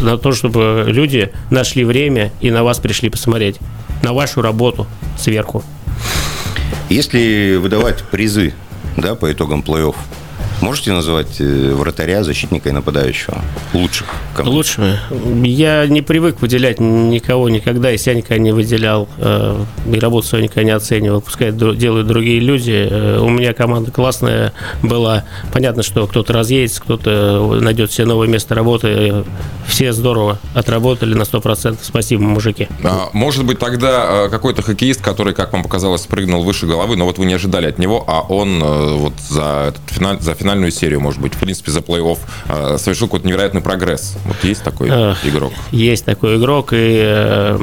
на 0.00 0.16
то, 0.18 0.32
чтобы 0.32 0.84
люди 0.88 1.32
нашли 1.50 1.84
время 1.84 2.32
и 2.40 2.50
на 2.50 2.64
вас 2.64 2.78
пришли 2.78 3.08
посмотреть. 3.10 3.58
На 4.02 4.12
вашу 4.12 4.42
работу 4.42 4.86
сверху. 5.18 5.62
Если 6.88 7.56
выдавать 7.56 8.02
призы 8.02 8.54
да, 8.96 9.14
по 9.14 9.32
итогам 9.32 9.62
плей-офф, 9.62 9.94
Можете 10.62 10.92
назвать 10.92 11.40
э, 11.40 11.74
вратаря, 11.74 12.22
защитника 12.22 12.68
и 12.68 12.72
нападающего 12.72 13.42
лучших? 13.74 14.06
команд? 14.32 14.54
Лучшего? 14.54 14.96
Я 15.42 15.86
не 15.88 16.02
привык 16.02 16.40
выделять 16.40 16.78
никого 16.78 17.48
никогда, 17.48 17.90
и 17.90 17.98
себя 17.98 18.14
никогда 18.14 18.38
не 18.38 18.52
выделял, 18.52 19.08
э, 19.18 19.60
и 19.92 19.98
работу 19.98 20.28
свою 20.28 20.44
никогда 20.44 20.62
не 20.62 20.70
оценивал. 20.70 21.20
Пускай 21.20 21.50
делают 21.50 22.06
другие 22.06 22.38
люди. 22.38 22.88
Э, 22.88 23.18
у 23.18 23.28
меня 23.28 23.54
команда 23.54 23.90
классная 23.90 24.52
была. 24.84 25.24
Понятно, 25.52 25.82
что 25.82 26.06
кто-то 26.06 26.32
разъедется, 26.32 26.80
кто-то 26.80 27.58
найдет 27.60 27.90
себе 27.90 28.06
новое 28.06 28.28
место 28.28 28.54
работы. 28.54 29.24
Все 29.66 29.92
здорово 29.92 30.38
отработали 30.54 31.14
на 31.14 31.22
100%. 31.22 31.78
Спасибо, 31.82 32.22
мужики. 32.22 32.68
А, 32.84 33.10
может 33.12 33.44
быть, 33.44 33.58
тогда 33.58 34.28
какой-то 34.28 34.62
хоккеист, 34.62 35.00
который, 35.02 35.34
как 35.34 35.52
вам 35.52 35.64
показалось, 35.64 36.02
прыгнул 36.02 36.44
выше 36.44 36.66
головы, 36.66 36.94
но 36.94 37.04
вот 37.04 37.18
вы 37.18 37.26
не 37.26 37.34
ожидали 37.34 37.66
от 37.66 37.80
него, 37.80 38.04
а 38.06 38.20
он 38.20 38.62
вот 38.62 39.14
за, 39.28 39.66
этот 39.70 39.82
финаль, 39.88 40.20
за 40.20 40.34
финал 40.34 40.51
финальную 40.52 40.70
серию, 40.70 41.00
может 41.00 41.20
быть, 41.20 41.34
в 41.34 41.38
принципе, 41.38 41.70
за 41.70 41.80
плей-офф 41.80 42.18
э, 42.48 42.78
совершил 42.78 43.06
какой-то 43.06 43.26
невероятный 43.26 43.62
прогресс. 43.62 44.16
Вот 44.26 44.36
есть 44.44 44.62
такой 44.62 44.88
э, 44.90 45.14
игрок? 45.24 45.52
Есть 45.70 46.04
такой 46.04 46.36
игрок, 46.36 46.72
и 46.72 47.00
э, 47.02 47.58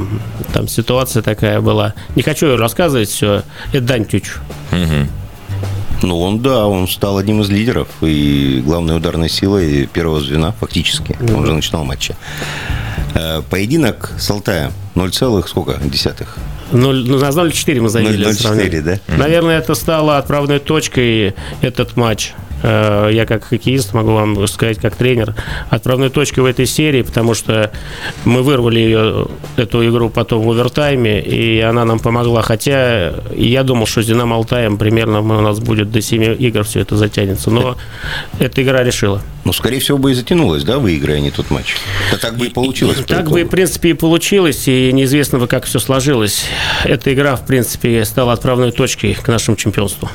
там 0.54 0.68
ситуация 0.68 1.22
такая 1.22 1.62
была. 1.62 1.94
Не 2.16 2.24
хочу 2.24 2.58
рассказывать 2.58 3.10
все. 3.10 3.44
Это 3.72 3.82
Дань 3.82 4.06
Тюч. 4.06 4.38
Угу. 4.72 5.08
Ну, 6.02 6.20
он, 6.20 6.40
да, 6.40 6.66
он 6.66 6.88
стал 6.88 7.18
одним 7.18 7.42
из 7.42 7.50
лидеров 7.50 7.90
и 8.02 8.64
главной 8.66 8.98
ударной 8.98 9.30
силой 9.30 9.86
первого 9.86 10.22
звена, 10.22 10.54
фактически. 10.54 11.12
Mm-hmm. 11.12 11.36
Он 11.36 11.44
уже 11.44 11.54
начинал 11.54 11.84
матчи. 11.84 12.16
Э, 13.14 13.42
поединок 13.48 14.14
с 14.18 14.32
Алтаем 14.32 14.72
0, 14.96 15.14
сколько? 15.14 15.78
Десятых? 15.84 16.38
0, 16.72 17.06
ну, 17.06 17.20
на 17.20 17.26
0,4 17.26 17.82
мы 17.82 17.90
забили. 17.90 18.28
0,4, 18.30 18.82
да? 18.82 19.00
Наверное, 19.18 19.60
это 19.60 19.76
стало 19.76 20.18
отправной 20.18 20.60
точкой 20.60 21.36
этот 21.62 21.98
матч. 21.98 22.34
Э, 22.64 23.10
я 23.12 23.26
как 23.26 23.46
хоккеист 23.46 23.94
могу 23.94 24.14
вам 24.14 24.48
сказать, 24.48 24.80
как 24.80 24.96
тренер, 24.96 25.36
отправной 25.70 26.10
точкой 26.10 26.42
в 26.42 26.46
этой 26.46 26.66
серии, 26.66 27.02
потому 27.02 27.34
что 27.34 27.72
мы 28.26 28.44
вырвали 28.44 28.80
ее, 28.80 29.28
эту 29.58 29.88
игру 29.88 30.10
потом 30.10 30.44
в 30.44 30.52
овертайме, 30.52 31.22
и 31.22 31.60
она 31.62 31.86
нам 31.86 32.00
помогла. 32.00 32.42
Хотя 32.42 33.14
я 33.36 33.64
думал, 33.64 33.86
что 33.88 34.02
с 34.02 34.06
Динамо 34.06 34.36
Алтаем 34.36 34.78
примерно 34.78 35.22
у 35.22 35.42
нас 35.42 35.60
будет 35.60 35.92
до 35.92 36.02
7 36.02 36.36
игр 36.40 36.64
все 36.64 36.82
это 36.82 36.98
затянется. 36.98 37.50
Но 37.50 37.78
эта 38.40 38.62
игра 38.62 38.84
решила. 38.84 39.22
Ну, 39.46 39.54
скорее 39.54 39.80
всего, 39.80 39.98
бы 39.98 40.12
и 40.12 40.14
затянулось, 40.14 40.64
да, 40.64 40.80
выиграя 40.80 41.20
не 41.22 41.32
тот 41.32 41.50
матч. 41.50 41.76
Да 42.12 42.18
так 42.18 42.38
бы 42.38 42.48
и 42.48 42.50
получилось. 42.50 42.98
Так 43.08 43.30
бы, 43.30 43.44
в 43.44 43.48
принципе, 43.48 43.92
и 43.92 43.94
получилось, 43.94 44.68
и 44.68 44.92
неизвестно 44.92 45.40
бы, 45.40 45.48
как 45.48 45.66
все 45.66 45.80
сложилось. 45.80 46.46
Эта 46.84 47.14
игра, 47.14 47.36
в 47.36 47.46
принципе, 47.46 48.04
стала 48.06 48.34
отправной 48.34 48.72
точкой 48.72 49.14
к 49.14 49.28
нашему 49.28 49.58
чемпионству. 49.58 50.10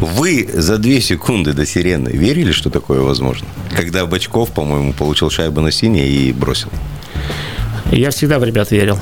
Вы 0.00 0.48
за 0.52 0.78
две 0.78 1.00
секунды 1.00 1.52
до 1.52 1.66
сирены 1.90 2.10
верили, 2.10 2.52
что 2.52 2.70
такое 2.70 3.00
возможно? 3.00 3.46
Когда 3.74 4.06
Бачков, 4.06 4.50
по-моему, 4.50 4.92
получил 4.92 5.30
шайбу 5.30 5.60
на 5.60 5.72
синий 5.72 6.06
и 6.06 6.32
бросил. 6.32 6.68
Я 7.90 8.10
всегда 8.10 8.38
в 8.38 8.44
ребят 8.44 8.70
верил. 8.70 8.98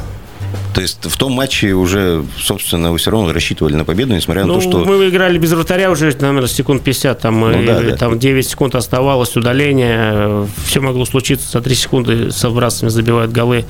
То 0.73 0.81
есть 0.81 1.05
в 1.05 1.17
том 1.19 1.33
матче 1.33 1.73
уже, 1.73 2.25
собственно, 2.39 2.91
вы 2.91 2.99
все 2.99 3.11
равно 3.11 3.33
рассчитывали 3.33 3.75
на 3.75 3.85
победу, 3.85 4.15
несмотря 4.15 4.45
ну, 4.45 4.55
на 4.55 4.61
то, 4.61 4.69
что... 4.69 4.85
мы 4.85 5.09
играли 5.09 5.37
без 5.37 5.53
вратаря 5.53 5.91
уже, 5.91 6.07
наверное, 6.21 6.47
секунд 6.47 6.83
50, 6.83 7.21
там, 7.21 7.41
ну, 7.41 7.53
да, 7.67 7.83
и, 7.83 7.91
да. 7.91 7.97
там 7.97 8.19
9 8.19 8.47
секунд 8.47 8.75
оставалось, 8.75 9.37
удаление, 9.37 10.47
все 10.65 10.81
могло 10.81 11.05
случиться, 11.05 11.51
за 11.51 11.61
3 11.61 11.75
секунды 11.75 12.31
со 12.31 12.49
вбрасыванием 12.49 12.91
забивают 12.91 13.33
голы. 13.33 13.67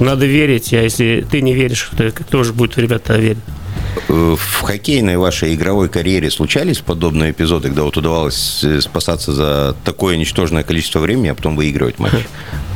Надо 0.00 0.26
верить, 0.26 0.74
а 0.74 0.82
если 0.82 1.24
ты 1.30 1.40
не 1.40 1.54
веришь, 1.54 1.90
то 1.96 2.10
кто 2.10 2.42
же 2.42 2.52
будет 2.52 2.76
в 2.76 2.78
ребята 2.78 3.16
верить? 3.16 3.38
Э, 4.08 4.36
в 4.38 4.60
хоккейной 4.60 5.16
вашей 5.16 5.54
игровой 5.54 5.88
карьере 5.88 6.30
случались 6.30 6.78
подобные 6.78 7.32
эпизоды, 7.32 7.68
когда 7.68 7.82
вот 7.82 7.96
удавалось 7.96 8.64
э, 8.64 8.80
спасаться 8.80 9.32
за 9.32 9.76
такое 9.84 10.16
ничтожное 10.16 10.62
количество 10.62 10.98
времени, 11.00 11.28
а 11.28 11.34
потом 11.34 11.56
выигрывать 11.56 11.98
матч? 11.98 12.12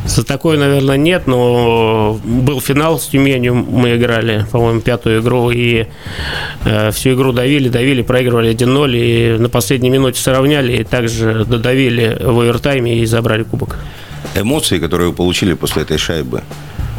За 0.05 0.25
такое, 0.25 0.59
наверное, 0.59 0.97
нет, 0.97 1.27
но 1.27 2.21
был 2.23 2.61
финал 2.61 3.01
с 3.01 3.07
Тюменью, 3.07 3.55
мы 3.55 3.97
играли, 3.97 4.47
по-моему, 4.53 4.81
пятую 4.81 5.21
игру, 5.21 5.51
и 5.51 5.87
э, 6.65 6.91
всю 6.93 7.15
игру 7.15 7.33
давили, 7.33 7.69
давили, 7.69 8.03
проигрывали 8.03 8.55
1-0, 8.55 8.97
и 8.97 9.39
на 9.39 9.49
последней 9.49 9.91
минуте 9.91 10.21
сравняли, 10.21 10.77
и 10.77 10.85
также 10.85 11.45
додавили 11.45 12.17
в 12.21 12.41
овертайме 12.41 12.99
и 12.99 13.07
забрали 13.07 13.43
кубок. 13.43 13.77
Эмоции, 14.35 14.79
которые 14.79 15.09
вы 15.09 15.15
получили 15.15 15.55
после 15.55 15.83
этой 15.83 15.99
шайбы, 15.99 16.43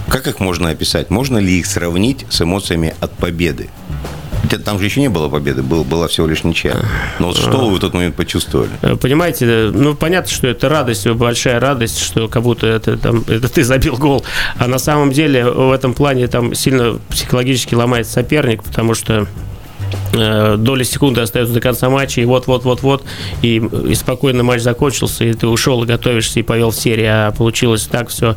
как 0.10 0.28
их 0.28 0.40
можно 0.40 0.70
описать? 0.70 1.10
Можно 1.10 1.38
ли 1.38 1.60
их 1.60 1.66
сравнить 1.66 2.26
с 2.30 2.42
эмоциями 2.42 2.96
от 3.00 3.12
победы? 3.14 3.70
Там 4.64 4.80
же 4.80 4.86
еще 4.86 5.02
не 5.02 5.10
было 5.10 5.28
победы, 5.28 5.62
был, 5.62 5.84
была 5.84 6.08
всего 6.08 6.28
лишь 6.28 6.44
ничья. 6.44 6.78
Но 7.20 7.28
вот 7.28 7.38
что 7.38 7.68
вы 7.68 7.76
в 7.76 7.80
тот 7.80 7.94
момент 7.94 8.16
почувствовали? 8.16 8.70
Э, 8.82 8.96
понимаете, 8.96 9.72
ну 9.74 9.94
понятно, 9.94 10.32
что 10.32 10.48
это 10.48 10.70
радость, 10.70 11.06
большая 11.08 11.60
радость, 11.60 12.00
что 12.00 12.28
как 12.28 12.44
будто 12.44 12.66
это, 12.68 12.98
там, 12.98 13.24
это 13.28 13.50
ты 13.50 13.64
забил 13.64 13.98
гол. 13.98 14.24
А 14.58 14.68
на 14.68 14.80
самом 14.80 15.12
деле 15.12 15.50
в 15.50 15.72
этом 15.72 15.94
плане 15.94 16.28
там 16.28 16.54
сильно 16.54 17.00
психологически 17.10 17.76
ломается 17.76 18.14
соперник, 18.14 18.64
потому 18.64 18.94
что 18.94 19.28
доли 20.12 20.84
секунды 20.84 21.22
остается 21.22 21.54
до 21.54 21.62
конца 21.62 21.90
матча, 21.90 22.22
и 22.22 22.26
вот-вот-вот-вот, 22.26 23.04
и, 23.42 23.58
и 23.88 23.96
спокойно 23.96 24.44
матч 24.44 24.62
закончился, 24.62 25.26
и 25.26 25.34
ты 25.34 25.48
ушел 25.48 25.84
и 25.84 25.88
готовишься, 25.88 26.40
и 26.40 26.44
повел 26.44 26.72
в 26.72 26.76
серии, 26.76 27.06
а 27.06 27.32
получилось 27.32 27.88
так 27.88 28.10
все, 28.10 28.36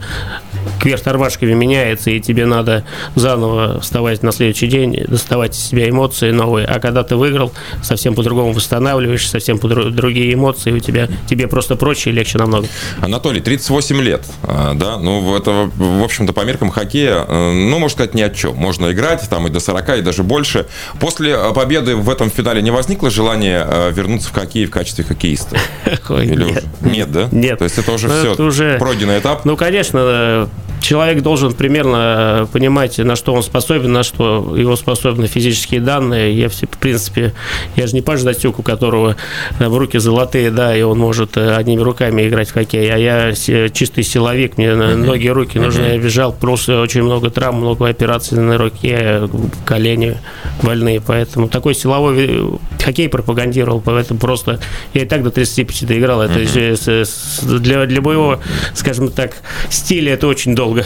кверх 0.80 1.02
тормашками 1.02 1.52
меняется, 1.52 2.10
и 2.10 2.20
тебе 2.20 2.46
надо 2.46 2.84
заново 3.14 3.80
вставать 3.80 4.22
на 4.22 4.32
следующий 4.32 4.66
день, 4.66 5.04
доставать 5.06 5.56
из 5.56 5.64
себя 5.64 5.88
эмоции 5.88 6.30
новые, 6.30 6.66
а 6.66 6.80
когда 6.80 7.02
ты 7.02 7.16
выиграл, 7.16 7.52
совсем 7.82 8.14
по-другому 8.14 8.52
восстанавливаешь, 8.52 9.28
совсем 9.28 9.58
по 9.58 9.68
другие 9.68 10.34
эмоции, 10.34 10.72
у 10.72 10.78
тебя, 10.78 11.08
тебе 11.28 11.46
просто 11.48 11.76
проще 11.76 12.10
и 12.10 12.12
легче 12.12 12.38
намного. 12.38 12.66
Анатолий, 13.00 13.40
38 13.40 14.00
лет, 14.00 14.24
а, 14.42 14.74
да, 14.74 14.98
ну, 14.98 15.36
это, 15.36 15.70
в 15.76 16.02
общем-то, 16.02 16.32
по 16.32 16.44
меркам 16.44 16.70
хоккея, 16.70 17.24
э, 17.26 17.52
ну, 17.52 17.78
можно 17.78 17.94
сказать, 17.94 18.14
ни 18.14 18.22
о 18.22 18.30
чем. 18.30 18.56
Можно 18.56 18.92
играть 18.92 19.28
там 19.28 19.46
и 19.46 19.50
до 19.50 19.60
40, 19.60 19.98
и 19.98 20.02
даже 20.02 20.22
больше. 20.22 20.66
После 20.98 21.32
э, 21.32 21.52
победы 21.60 21.94
в 21.94 22.08
этом 22.08 22.30
финале 22.30 22.62
не 22.62 22.70
возникло 22.70 23.10
желания 23.10 23.66
э, 23.68 23.92
вернуться 23.92 24.30
в 24.30 24.32
хоккей 24.32 24.64
в 24.64 24.70
качестве 24.70 25.04
хоккеиста? 25.04 25.58
Ой, 26.08 26.26
Или 26.26 26.44
нет. 26.44 26.64
Уже? 26.80 26.90
Нет, 26.90 27.12
да? 27.12 27.28
Нет. 27.32 27.58
То 27.58 27.64
есть 27.64 27.76
это 27.76 27.92
уже 27.92 28.08
все 28.08 28.32
это 28.32 28.42
уже... 28.44 28.78
пройденный 28.78 29.18
этап? 29.18 29.44
Ну, 29.44 29.58
конечно, 29.58 30.48
человек 30.80 31.22
должен 31.22 31.52
примерно 31.52 32.48
понимать, 32.52 32.98
на 32.98 33.16
что 33.16 33.34
он 33.34 33.42
способен, 33.42 33.92
на 33.92 34.02
что 34.02 34.54
его 34.56 34.76
способны 34.76 35.26
физические 35.26 35.80
данные. 35.80 36.36
Я, 36.36 36.48
в 36.48 36.54
принципе, 36.80 37.32
я 37.76 37.86
же 37.86 37.94
не 37.94 38.02
Паш 38.02 38.22
Датюк, 38.22 38.58
у 38.58 38.62
которого 38.62 39.16
в 39.58 39.76
руки 39.76 39.98
золотые, 39.98 40.50
да, 40.50 40.76
и 40.76 40.82
он 40.82 40.98
может 40.98 41.36
э, 41.36 41.54
одними 41.54 41.80
руками 41.80 42.26
играть 42.26 42.48
в 42.48 42.52
хоккей. 42.52 42.92
А 42.92 42.96
я 42.96 43.32
чистый 43.70 44.04
силовик, 44.04 44.58
мне 44.58 44.68
uh-huh. 44.68 44.96
ноги, 44.96 45.28
руки 45.28 45.58
нужны. 45.58 45.82
Uh-huh. 45.82 45.94
Я 45.94 45.98
бежал, 45.98 46.32
просто 46.32 46.80
очень 46.80 47.02
много 47.02 47.30
травм, 47.30 47.60
много 47.60 47.88
операций 47.88 48.38
на 48.38 48.58
руке, 48.58 49.28
колени 49.64 50.16
больные. 50.62 51.00
Поэтому 51.00 51.48
такой 51.48 51.74
силовой 51.74 52.58
хоккей 52.82 53.08
пропагандировал, 53.08 53.80
поэтому 53.80 54.18
просто 54.18 54.60
я 54.94 55.02
и 55.02 55.04
так 55.06 55.22
до 55.22 55.30
35 55.30 55.92
играл. 55.92 56.22
Это 56.22 56.40
uh-huh. 56.40 57.58
для, 57.58 57.86
для 57.86 58.00
моего, 58.00 58.40
скажем 58.74 59.10
так, 59.10 59.36
стиля 59.68 60.14
это 60.14 60.26
очень 60.26 60.54
долго. 60.54 60.84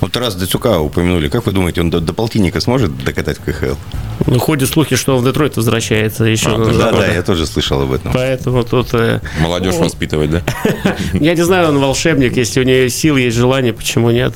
Вот 0.00 0.16
раз 0.16 0.34
Дацюка 0.34 0.78
упомянули. 0.78 1.28
Как 1.28 1.46
вы 1.46 1.52
думаете, 1.52 1.80
он 1.80 1.90
до, 1.90 2.00
до 2.00 2.12
полтинника 2.12 2.60
сможет 2.60 2.96
докатать 3.04 3.38
в 3.38 3.42
КХЛ? 3.42 3.74
Ну, 4.26 4.38
ходят 4.38 4.68
слухи, 4.68 4.96
что 4.96 5.16
он 5.16 5.22
в 5.22 5.26
Детройт 5.26 5.56
возвращается 5.56 6.24
еще. 6.24 6.48
А, 6.48 6.58
да, 6.58 6.92
да, 6.92 7.06
я 7.06 7.22
тоже 7.22 7.46
слышал 7.46 7.82
об 7.82 7.92
этом. 7.92 8.12
Поэтому 8.12 8.64
тут... 8.64 8.88
Э, 8.94 9.20
Молодежь 9.40 9.74
он... 9.74 9.84
воспитывать, 9.84 10.30
да? 10.30 10.42
Я 11.12 11.34
не 11.34 11.42
знаю, 11.42 11.68
он 11.68 11.78
волшебник. 11.78 12.36
Если 12.36 12.60
у 12.60 12.62
него 12.62 12.88
сил, 12.88 13.16
есть 13.16 13.36
желание, 13.36 13.72
почему 13.72 14.10
нет? 14.10 14.34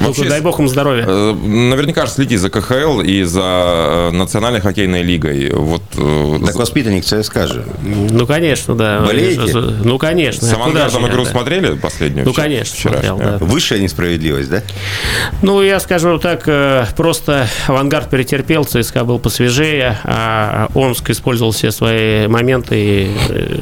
Вообще, 0.00 0.28
дай 0.28 0.40
бог 0.40 0.58
ему 0.58 0.68
здоровья. 0.68 1.04
Э, 1.06 1.32
наверняка 1.32 2.06
следите 2.06 2.38
за 2.38 2.50
КХЛ 2.50 3.00
и 3.00 3.22
за 3.22 3.40
э, 3.42 4.10
Национальной 4.12 4.60
хоккейной 4.60 5.02
лигой. 5.02 5.50
Вот, 5.50 5.82
так 5.90 6.56
воспитанник 6.56 7.04
ЦСКА 7.04 7.46
же. 7.46 7.64
Ну, 7.82 8.26
конечно, 8.26 8.74
да. 8.74 9.00
Болеете? 9.00 9.58
Ну, 9.58 9.98
конечно. 9.98 10.46
С 10.46 10.52
Авангардом 10.52 11.08
игру 11.08 11.24
смотрели 11.24 11.74
последнюю? 11.74 12.26
Ну, 12.26 12.32
конечно, 12.32 12.90
смотрел, 12.90 13.18
Высшая 13.40 13.80
несправедливость, 13.80 14.50
да? 14.50 14.62
Ну, 15.42 15.62
я 15.62 15.80
скажу 15.80 16.18
так, 16.18 16.44
э, 16.46 16.86
просто 16.96 17.48
«Авангард» 17.66 18.10
перетерпел, 18.10 18.64
ЦСКА 18.64 19.04
был 19.04 19.18
посвежее, 19.18 19.98
а 20.04 20.68
Омск 20.74 21.10
использовал 21.10 21.52
все 21.52 21.70
свои 21.70 22.26
моменты 22.26 22.76
и 22.76 23.16
э, 23.28 23.58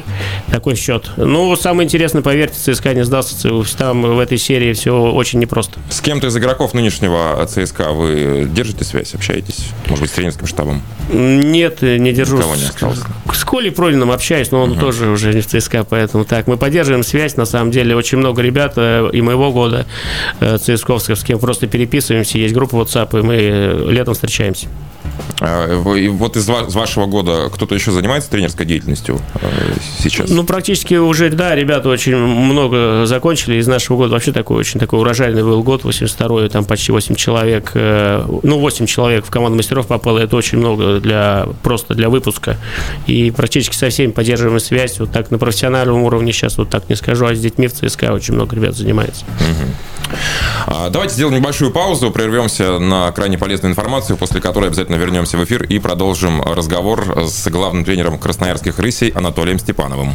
такой 0.49 0.75
счет. 0.75 1.09
Ну, 1.17 1.55
самое 1.55 1.85
интересное, 1.85 2.21
поверьте, 2.21 2.55
ЦСКА 2.57 2.93
не 2.93 3.03
сдастся, 3.03 3.49
там 3.77 4.01
в 4.01 4.19
этой 4.19 4.37
серии 4.37 4.73
все 4.73 4.95
очень 4.95 5.39
непросто. 5.39 5.79
С 5.89 6.01
кем-то 6.01 6.27
из 6.27 6.37
игроков 6.37 6.73
нынешнего 6.73 7.45
ЦСКА 7.45 7.91
вы 7.91 8.47
держите 8.49 8.83
связь, 8.83 9.13
общаетесь? 9.13 9.69
Может 9.87 10.01
быть, 10.01 10.11
с 10.11 10.13
тренерским 10.13 10.47
штабом? 10.47 10.81
Нет, 11.11 11.81
не 11.81 12.11
держу. 12.13 12.37
Никого 12.37 12.55
не 12.55 12.63
осталось? 12.63 12.99
С 13.33 13.43
Колей 13.43 13.71
Прониным 13.71 14.11
общаюсь, 14.11 14.51
но 14.51 14.63
он 14.63 14.71
угу. 14.71 14.79
тоже 14.79 15.09
уже 15.09 15.33
не 15.33 15.41
в 15.41 15.47
ЦСКА, 15.47 15.83
поэтому 15.83 16.25
так. 16.25 16.47
Мы 16.47 16.57
поддерживаем 16.57 17.03
связь, 17.03 17.35
на 17.35 17.45
самом 17.45 17.71
деле, 17.71 17.95
очень 17.95 18.17
много 18.17 18.41
ребят 18.41 18.73
э, 18.77 19.09
и 19.11 19.21
моего 19.21 19.51
года 19.51 19.85
ЦСКовских, 20.39 21.12
с 21.15 21.23
кем 21.23 21.39
просто 21.39 21.67
переписываемся, 21.67 22.37
есть 22.37 22.53
группа 22.53 22.75
WhatsApp, 22.75 23.19
и 23.19 23.23
мы 23.23 23.91
летом 23.91 24.13
встречаемся. 24.13 24.67
Вот 25.39 26.37
из 26.37 26.47
вашего 26.47 27.05
года 27.05 27.49
кто-то 27.53 27.75
еще 27.75 27.91
занимается 27.91 28.29
тренерской 28.29 28.65
деятельностью 28.65 29.19
сейчас? 29.99 30.29
Ну, 30.29 30.43
практически 30.43 30.95
уже, 30.95 31.29
да, 31.29 31.55
ребята 31.55 31.89
очень 31.89 32.15
много 32.15 33.05
закончили. 33.05 33.55
Из 33.55 33.67
нашего 33.67 33.97
года 33.97 34.13
вообще 34.13 34.31
такой 34.31 34.57
очень 34.57 34.79
такой 34.79 34.99
урожайный 34.99 35.43
был 35.43 35.61
год, 35.63 35.83
82-й, 35.83 36.49
там 36.49 36.65
почти 36.65 36.91
8 36.91 37.15
человек, 37.15 37.71
ну, 37.73 38.59
8 38.59 38.85
человек 38.85 39.25
в 39.25 39.29
команду 39.29 39.57
мастеров 39.57 39.87
попало, 39.87 40.19
это 40.19 40.35
очень 40.35 40.57
много 40.59 40.99
для, 40.99 41.47
просто 41.61 41.93
для 41.93 42.09
выпуска. 42.09 42.57
И 43.07 43.31
практически 43.31 43.75
со 43.75 43.89
всеми 43.89 44.11
поддерживаем 44.11 44.59
связь, 44.59 44.99
вот 44.99 45.11
так 45.11 45.31
на 45.31 45.37
профессиональном 45.37 46.03
уровне 46.03 46.31
сейчас 46.31 46.57
вот 46.57 46.69
так 46.69 46.89
не 46.89 46.95
скажу, 46.95 47.25
а 47.25 47.35
с 47.35 47.39
детьми 47.39 47.67
в 47.67 47.73
ЦСКА 47.73 48.13
очень 48.13 48.33
много 48.33 48.55
ребят 48.55 48.75
занимается. 48.75 49.25
Угу. 49.39 50.89
Давайте 50.91 51.15
сделаем 51.15 51.37
небольшую 51.37 51.71
паузу, 51.71 52.11
прервемся 52.11 52.77
на 52.77 53.11
крайне 53.11 53.37
полезную 53.37 53.71
информацию, 53.71 54.15
после 54.15 54.41
которой 54.41 54.67
обязательно 54.67 54.95
вернемся 55.03 55.37
в 55.37 55.43
эфир 55.43 55.63
и 55.63 55.79
продолжим 55.79 56.41
разговор 56.41 57.25
с 57.27 57.49
главным 57.49 57.83
тренером 57.83 58.17
красноярских 58.17 58.79
рысей 58.79 59.09
Анатолием 59.09 59.59
Степановым. 59.59 60.11